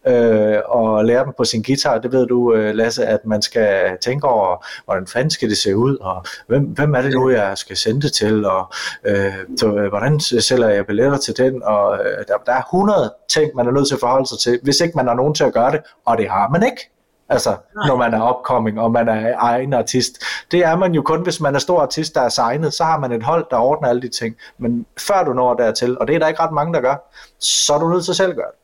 [0.07, 1.99] øh, og lære dem på sin guitar.
[1.99, 5.77] Det ved du, øh, Lasse, at man skal tænke over, hvordan fanden skal det se
[5.77, 8.73] ud, og hvem, hvem er det nu, jeg skal sende det til, og
[9.05, 13.15] øh, så, øh, hvordan sælger jeg billetter til den, og øh, der, der er 100
[13.29, 15.45] ting, man er nødt til at forholde sig til, hvis ikke man har nogen til
[15.45, 16.91] at gøre det, og det har man ikke.
[17.29, 17.87] Altså, Nej.
[17.87, 20.13] når man er opkoming, og man er egen artist.
[20.51, 22.99] Det er man jo kun, hvis man er stor artist, der er signet, så har
[22.99, 24.37] man et hold, der ordner alle de ting.
[24.59, 27.75] Men før du når dertil, og det er der ikke ret mange, der gør, så
[27.75, 28.64] er du nødt til selv at gøre det.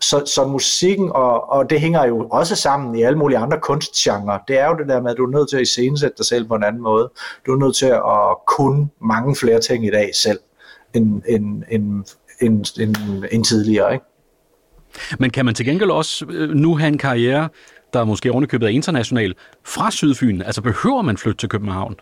[0.00, 4.38] Så, så musikken, og, og det hænger jo også sammen i alle mulige andre kunstgenre,
[4.48, 6.48] det er jo det der med, at du er nødt til at iscenesætte dig selv
[6.48, 7.10] på en anden måde.
[7.46, 10.38] Du er nødt til at kunne mange flere ting i dag selv,
[10.94, 12.04] end, end, end,
[12.40, 13.92] end, end, end tidligere.
[13.92, 14.04] Ikke?
[15.18, 17.48] Men kan man til gengæld også øh, nu have en karriere,
[17.92, 20.42] der måske ovenikøbet er international, fra Sydfyn?
[20.42, 21.94] Altså behøver man flytte til København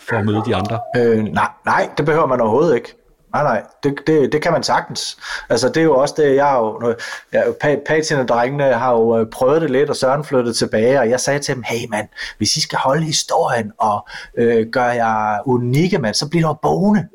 [0.00, 0.80] for at møde de andre?
[0.96, 2.97] Øh, nej, nej, det behøver man overhovedet ikke.
[3.32, 5.18] Nej, nej, det, det, det kan man sagtens.
[5.48, 6.94] Altså, det er jo også det, jeg har jo,
[7.32, 11.10] jeg, Patin og drengene har jo øh, prøvet det lidt, og Søren flyttede tilbage, og
[11.10, 12.08] jeg sagde til dem, hey mand,
[12.38, 17.08] hvis I skal holde historien og øh, gøre jer unikke, mand, så bliver der boende.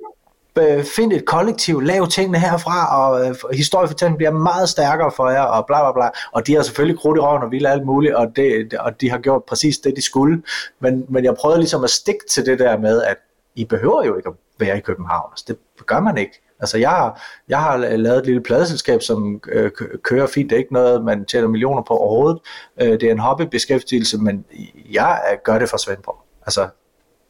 [0.59, 5.41] Øh, find et kollektiv, lav tingene herfra, og øh, historiefortællingen bliver meget stærkere for jer,
[5.41, 6.09] og bla bla bla.
[6.31, 9.09] Og de har selvfølgelig krudt i røven og ville alt muligt, og, det, og de
[9.09, 10.43] har gjort præcis det, de skulle.
[10.79, 13.17] Men, men jeg prøvede ligesom at stikke til det der med, at
[13.55, 14.35] I behøver jo ikke at
[14.65, 15.29] være i København.
[15.31, 16.41] Altså, det gør man ikke.
[16.59, 19.71] Altså jeg, har, jeg har lavet et lille pladeselskab, som øh,
[20.03, 20.49] kører fint.
[20.49, 22.39] Det er ikke noget, man tjener millioner på overhovedet.
[22.81, 24.45] Øh, det er en hobbybeskæftigelse, men
[24.91, 26.17] jeg gør det for Svendborg.
[26.45, 26.67] Altså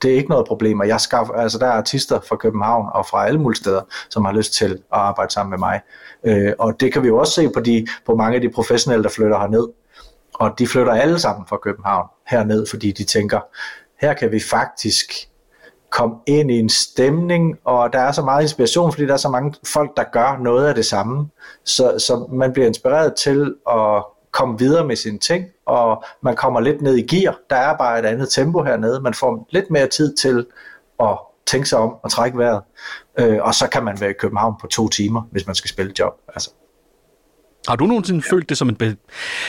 [0.01, 3.05] det er ikke noget problem, og jeg skaffer, altså der er artister fra København og
[3.05, 5.81] fra alle mulige steder, som har lyst til at arbejde sammen med mig.
[6.23, 9.03] Øh, og det kan vi jo også se på, de, på mange af de professionelle,
[9.03, 9.67] der flytter herned.
[10.34, 13.39] Og de flytter alle sammen fra København herned, fordi de tænker,
[14.01, 15.13] her kan vi faktisk
[15.93, 19.29] komme ind i en stemning, og der er så meget inspiration, fordi der er så
[19.29, 21.27] mange folk, der gør noget af det samme.
[21.65, 26.59] Så, så man bliver inspireret til at komme videre med sine ting, og man kommer
[26.59, 27.39] lidt ned i gear.
[27.49, 29.01] Der er bare et andet tempo hernede.
[29.01, 30.45] Man får lidt mere tid til
[30.99, 32.61] at tænke sig om og trække vejret.
[33.19, 35.91] Øh, og så kan man være i København på to timer, hvis man skal spille
[35.91, 36.13] et job.
[36.27, 36.49] Altså.
[37.67, 38.35] Har du nogensinde ja.
[38.35, 38.97] følt det som en, be,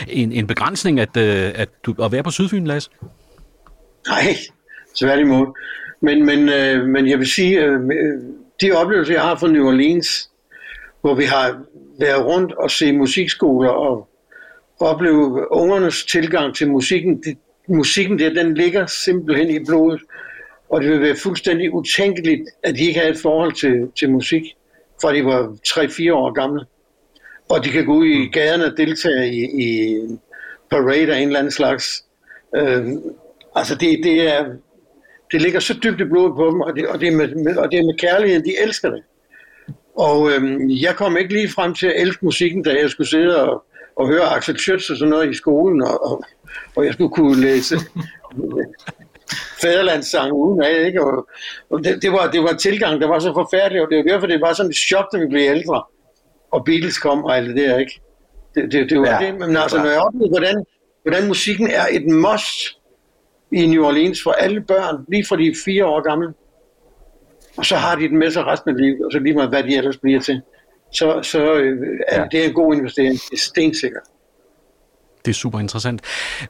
[0.09, 2.91] en, en begrænsning at, øh, at, du, at være på Sydfyn, Lasse?
[4.09, 4.37] Nej,
[4.99, 5.47] tværtimod.
[6.05, 7.81] Men, men, øh, men jeg vil sige, øh,
[8.61, 10.31] de oplevelser, jeg har fra New Orleans,
[11.01, 11.63] hvor vi har
[11.99, 14.09] været rundt og se musikskoler og
[14.81, 17.39] opleve ungernes tilgang til musikken, det,
[17.69, 20.01] musikken der, den ligger simpelthen i blodet,
[20.71, 24.43] og det vil være fuldstændig utænkeligt, at de ikke har et forhold til, til musik,
[25.03, 26.65] fra de var 3-4 år gamle.
[27.49, 29.99] Og de kan gå ud i gaderne og deltage i, i
[30.71, 32.05] parade af en eller anden slags.
[32.57, 32.87] Øh,
[33.55, 34.45] altså det, det er
[35.33, 37.71] det ligger så dybt i blodet på dem, og det, og det, er, med, og
[37.73, 39.03] det er med kærlighed, de elsker det.
[39.97, 43.43] Og øhm, jeg kom ikke lige frem til at elske musikken, da jeg skulle sidde
[43.43, 43.65] og,
[43.97, 46.25] og høre Axel Schütz og sådan noget i skolen, og, og,
[46.77, 47.77] og jeg skulle kunne læse
[49.63, 51.05] fæderlandssang uden af, ikke?
[51.05, 51.29] Og,
[51.71, 54.03] og det, det, var, det var en tilgang, der var så forfærdelig, og det var
[54.03, 55.83] derfor, det var sådan et chok, da vi blev ældre,
[56.51, 58.01] og Beatles kom og alt det der, ikke?
[58.55, 60.65] Det, det, det var ja, det, men altså, når jeg oplevede, hvordan
[61.05, 62.79] hvordan musikken er et must
[63.55, 66.29] i New Orleans for alle børn, lige fra de er fire år gamle.
[67.57, 69.63] Og så har de den med sig resten af livet, og så lige meget hvad
[69.63, 70.41] de ellers bliver til.
[70.93, 71.79] Så, så øh,
[72.13, 72.25] ja.
[72.33, 74.03] det er en god investering, det er stensikkert.
[75.25, 76.01] Det er super interessant.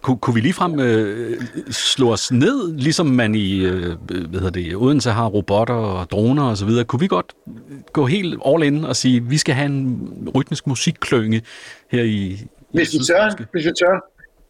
[0.03, 3.97] Kun, kunne vi ligefrem øh, slå os ned, ligesom man i øh,
[4.29, 6.85] hvad hedder det, Odense har robotter og droner og så videre.
[6.85, 7.33] Kunne vi godt
[7.93, 11.43] gå helt all in og sige, vi skal have en rytmisk musikklønge
[11.91, 12.41] her i...
[12.73, 14.05] Hvis vi tør, hvis vi tør,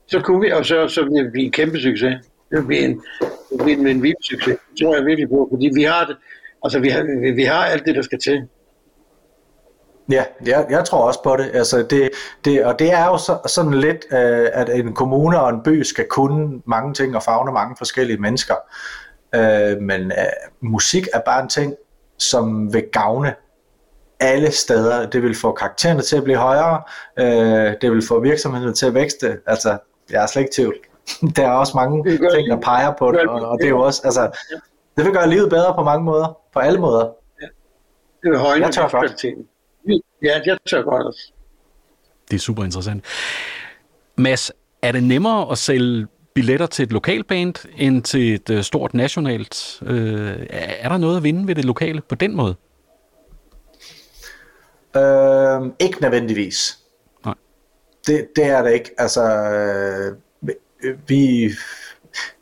[0.07, 2.15] så kunne vi, og så, så vil det blive en kæmpe succes.
[2.55, 4.57] Det vil blive en, det vil blive en, en vild succes.
[4.71, 6.17] Det tror jeg virkelig på, fordi vi har det,
[6.65, 8.49] altså vi har, vi, vi har alt det, der skal til.
[10.11, 11.51] Ja, jeg, jeg tror også på det.
[11.55, 12.11] Altså det,
[12.45, 15.83] det og det er jo så, sådan lidt, øh, at en kommune og en by
[15.83, 18.55] skal kunne mange ting og fagne mange forskellige mennesker.
[19.35, 20.17] Øh, men øh,
[20.61, 21.75] musik er bare en ting,
[22.19, 23.35] som vil gavne
[24.21, 25.11] alle steder.
[25.11, 26.83] Det vil få karaktererne til at blive højere.
[27.19, 29.39] Øh, det vil få virksomhederne til at vækste.
[29.47, 29.79] Altså,
[30.11, 30.75] jeg er slet ikke tvivl.
[31.37, 34.01] Der er også mange ting, der peger på det, og, og det er jo også,
[34.05, 34.31] altså,
[34.97, 37.11] det vil gøre livet bedre på mange måder, på alle måder.
[38.23, 39.47] Det vil højne kvaliteten.
[40.23, 41.33] Ja, jeg tør godt også.
[42.31, 43.05] Det er super interessant.
[44.17, 44.53] Mads,
[44.83, 49.83] er det nemmere at sælge billetter til et lokalband end til et uh, stort nationalt?
[49.83, 49.91] Uh,
[50.49, 52.55] er der noget at vinde ved det lokale på den måde?
[54.97, 56.79] Øh, ikke nødvendigvis.
[57.25, 57.35] Nej.
[58.07, 58.91] Det, det er det ikke.
[58.99, 60.17] Altså, øh,
[61.07, 61.51] vi,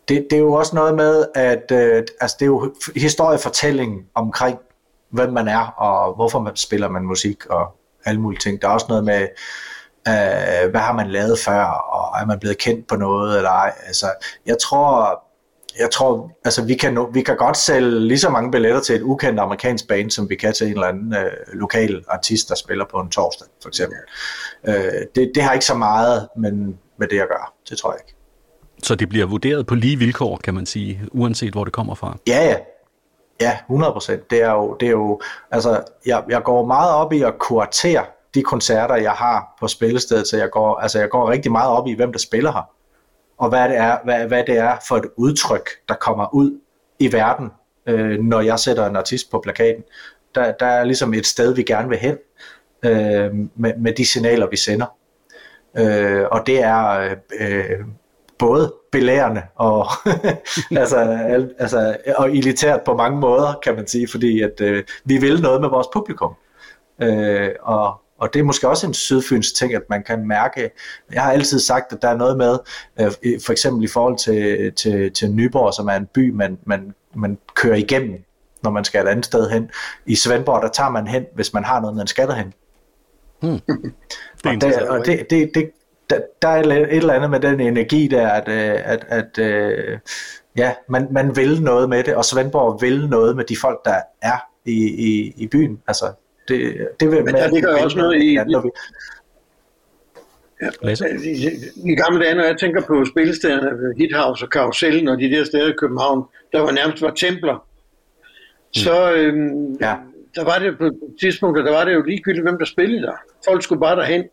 [0.08, 4.58] det, det er jo også noget med, at øh, altså, det er jo historiefortælling omkring
[5.10, 8.62] hvem man er, og hvorfor man spiller man musik, og alle mulige ting.
[8.62, 9.20] Der er også noget med,
[10.08, 13.72] øh, hvad har man lavet før, og er man blevet kendt på noget, eller ej.
[13.86, 14.06] Altså,
[14.46, 15.22] jeg tror,
[15.78, 19.02] jeg tror, altså vi kan, vi kan godt sælge lige så mange billetter til et
[19.02, 22.84] ukendt amerikansk band, som vi kan til en eller anden øh, lokal artist, der spiller
[22.90, 23.98] på en torsdag, for eksempel.
[24.68, 28.00] Øh, det, det har ikke så meget men, med det at gøre, det tror jeg
[28.00, 28.21] ikke.
[28.82, 32.16] Så det bliver vurderet på lige vilkår, kan man sige, uanset hvor det kommer fra?
[32.26, 32.56] Ja, ja.
[33.40, 34.30] Ja, 100 procent.
[34.30, 35.20] Det er jo, det er jo,
[35.50, 38.04] altså, jeg, jeg går meget op i at kuratere
[38.34, 41.86] de koncerter, jeg har på spillestedet, så jeg går, altså, jeg går rigtig meget op
[41.86, 42.70] i, hvem der spiller her,
[43.38, 46.60] og hvad det er, hvad, hvad det er for et udtryk, der kommer ud
[46.98, 47.50] i verden,
[47.86, 49.82] øh, når jeg sætter en artist på plakaten.
[50.34, 52.16] Der, der er ligesom et sted, vi gerne vil hen,
[52.82, 54.86] øh, med, med de signaler, vi sender.
[55.76, 57.78] Øh, og det er øh, øh
[58.42, 59.86] både belærende og,
[60.82, 60.96] altså,
[61.58, 65.60] altså, og elitært på mange måder, kan man sige, fordi at, øh, vi vil noget
[65.60, 66.34] med vores publikum.
[67.02, 70.70] Øh, og, og det er måske også en sydfyns ting, at man kan mærke,
[71.12, 72.58] jeg har altid sagt, at der er noget med,
[73.00, 76.94] øh, for eksempel i forhold til, til, til Nyborg, som er en by, man, man,
[77.14, 78.24] man kører igennem,
[78.62, 79.70] når man skal et andet sted hen.
[80.06, 82.52] I Svendborg, der tager man hen, hvis man har noget, man skal derhen.
[83.40, 83.60] Hmm.
[84.44, 85.70] Det og, det, og det, det, det,
[86.14, 89.98] der, der er et eller andet med den energi der, at, øh, at, at øh,
[90.56, 94.00] ja, man, man vil noget med det, og Svendborg vil noget med de folk, der
[94.22, 95.80] er i, i, i byen.
[95.88, 96.04] Altså,
[96.48, 98.28] det, det vil, Men der ligger jo også noget i...
[98.28, 98.70] Vi,
[100.62, 100.94] Ja,
[101.24, 105.44] i, I gamle dage, når jeg tænker på spillestederne, Hithouse og Karusellen og de der
[105.44, 108.74] steder i København, der var nærmest var templer, mm.
[108.74, 109.94] så øhm, ja.
[110.34, 113.16] der var det på et tidspunkt, der var det jo ligegyldigt, hvem der spillede der.
[113.48, 114.24] Folk skulle bare derhen.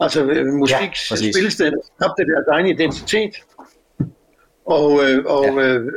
[0.00, 3.34] Altså øh, musik, ja, spillested, skabte det deres egen identitet,
[4.66, 5.66] og, øh, og ja.
[5.66, 5.92] øh,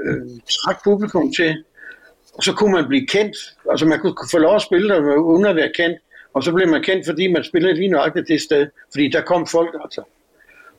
[0.50, 1.64] trak publikum til.
[2.34, 3.36] Og så kunne man blive kendt,
[3.72, 5.98] altså man kunne få lov at spille der uden at være kendt,
[6.34, 9.48] og så blev man kendt, fordi man spillede lige nøjagtigt det sted, fordi der kom
[9.48, 10.04] folk altså.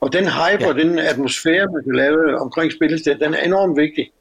[0.01, 0.69] Og den hype ja.
[0.69, 4.13] og den atmosfære, man kan lave omkring spillested, den er enormt vigtig.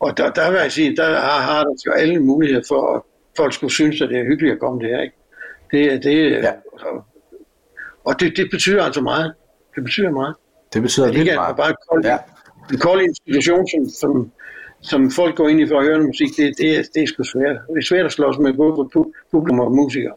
[0.00, 3.02] Og der, der vil jeg sige, der har, har der alle muligheder for, at
[3.36, 5.00] folk skulle synes, at det er hyggeligt at komme der.
[5.02, 5.16] Ikke?
[5.70, 6.52] Det, det, ja.
[6.72, 7.02] altså,
[8.04, 9.34] og det, det betyder altså meget.
[9.74, 10.34] Det betyder meget.
[10.72, 11.56] Det betyder vildt meget.
[11.56, 12.18] Bare kold, ja.
[12.72, 14.32] En kold institution, som, som,
[14.80, 17.22] som folk går ind i for at høre musik, det, det, er, det er sgu
[17.22, 17.56] svært.
[17.68, 18.88] Det er svært at slås med både
[19.30, 20.14] publikum og musikere.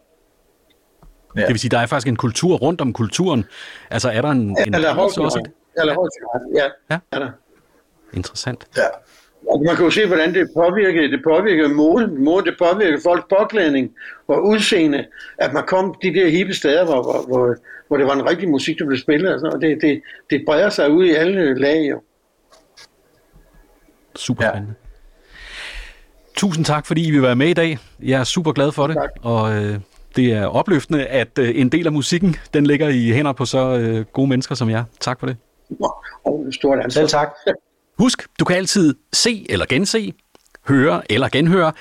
[1.36, 1.42] Ja.
[1.42, 3.46] Det vil sige, der er faktisk en kultur rundt om kulturen.
[3.90, 4.58] Altså er der en...
[4.60, 5.50] Ja, en der er også?
[6.56, 7.30] Ja, ja, er der.
[8.14, 8.68] Interessant.
[8.78, 8.82] Ja.
[9.50, 13.26] Og man kan jo se, hvordan det påvirker, det påvirker mode, mode, det påvirker folks
[13.30, 13.92] påklædning
[14.28, 15.06] og udseende,
[15.38, 17.56] at man kom de der hippe steder, hvor, hvor, hvor,
[17.88, 20.44] hvor det var en rigtig musik, der blev spillet, og, sådan, og det, det, det
[20.46, 21.90] breder sig ud i alle lag.
[21.90, 22.02] Jo.
[24.16, 24.76] Super spændende.
[24.82, 24.88] Ja.
[26.36, 27.78] Tusind tak, fordi I vil være med i dag.
[28.04, 29.10] Jeg er super glad for det, tak.
[29.22, 29.80] og øh,
[30.16, 33.78] det er opløftende, at øh, en del af musikken, den ligger i hænder på så
[33.78, 34.84] øh, gode mennesker som jer.
[35.00, 35.38] Tak for det.
[36.26, 36.90] Og stort ansvar.
[36.90, 37.30] Selv tak.
[37.98, 40.14] Husk, du kan altid se eller gense,
[40.68, 41.72] høre eller genhøre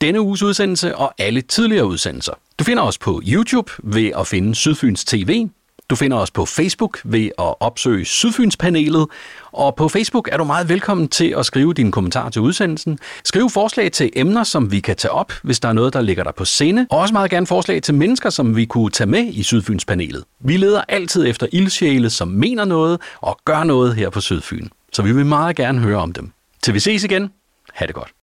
[0.00, 2.32] denne uges udsendelse og alle tidligere udsendelser.
[2.58, 5.48] Du finder os på YouTube ved at finde Sydfyns TV.
[5.90, 9.06] Du finder os på Facebook ved at opsøge Sydfynspanelet,
[9.52, 12.98] og på Facebook er du meget velkommen til at skrive dine kommentarer til udsendelsen.
[13.24, 16.24] Skriv forslag til emner, som vi kan tage op, hvis der er noget, der ligger
[16.24, 19.24] der på sinde, og også meget gerne forslag til mennesker, som vi kunne tage med
[19.32, 20.24] i Sydfynspanelet.
[20.40, 25.02] Vi leder altid efter ildsjæle, som mener noget og gør noget her på Sydfyn, så
[25.02, 26.32] vi vil meget gerne høre om dem.
[26.62, 27.32] Til vi ses igen,
[27.74, 28.12] ha' det godt.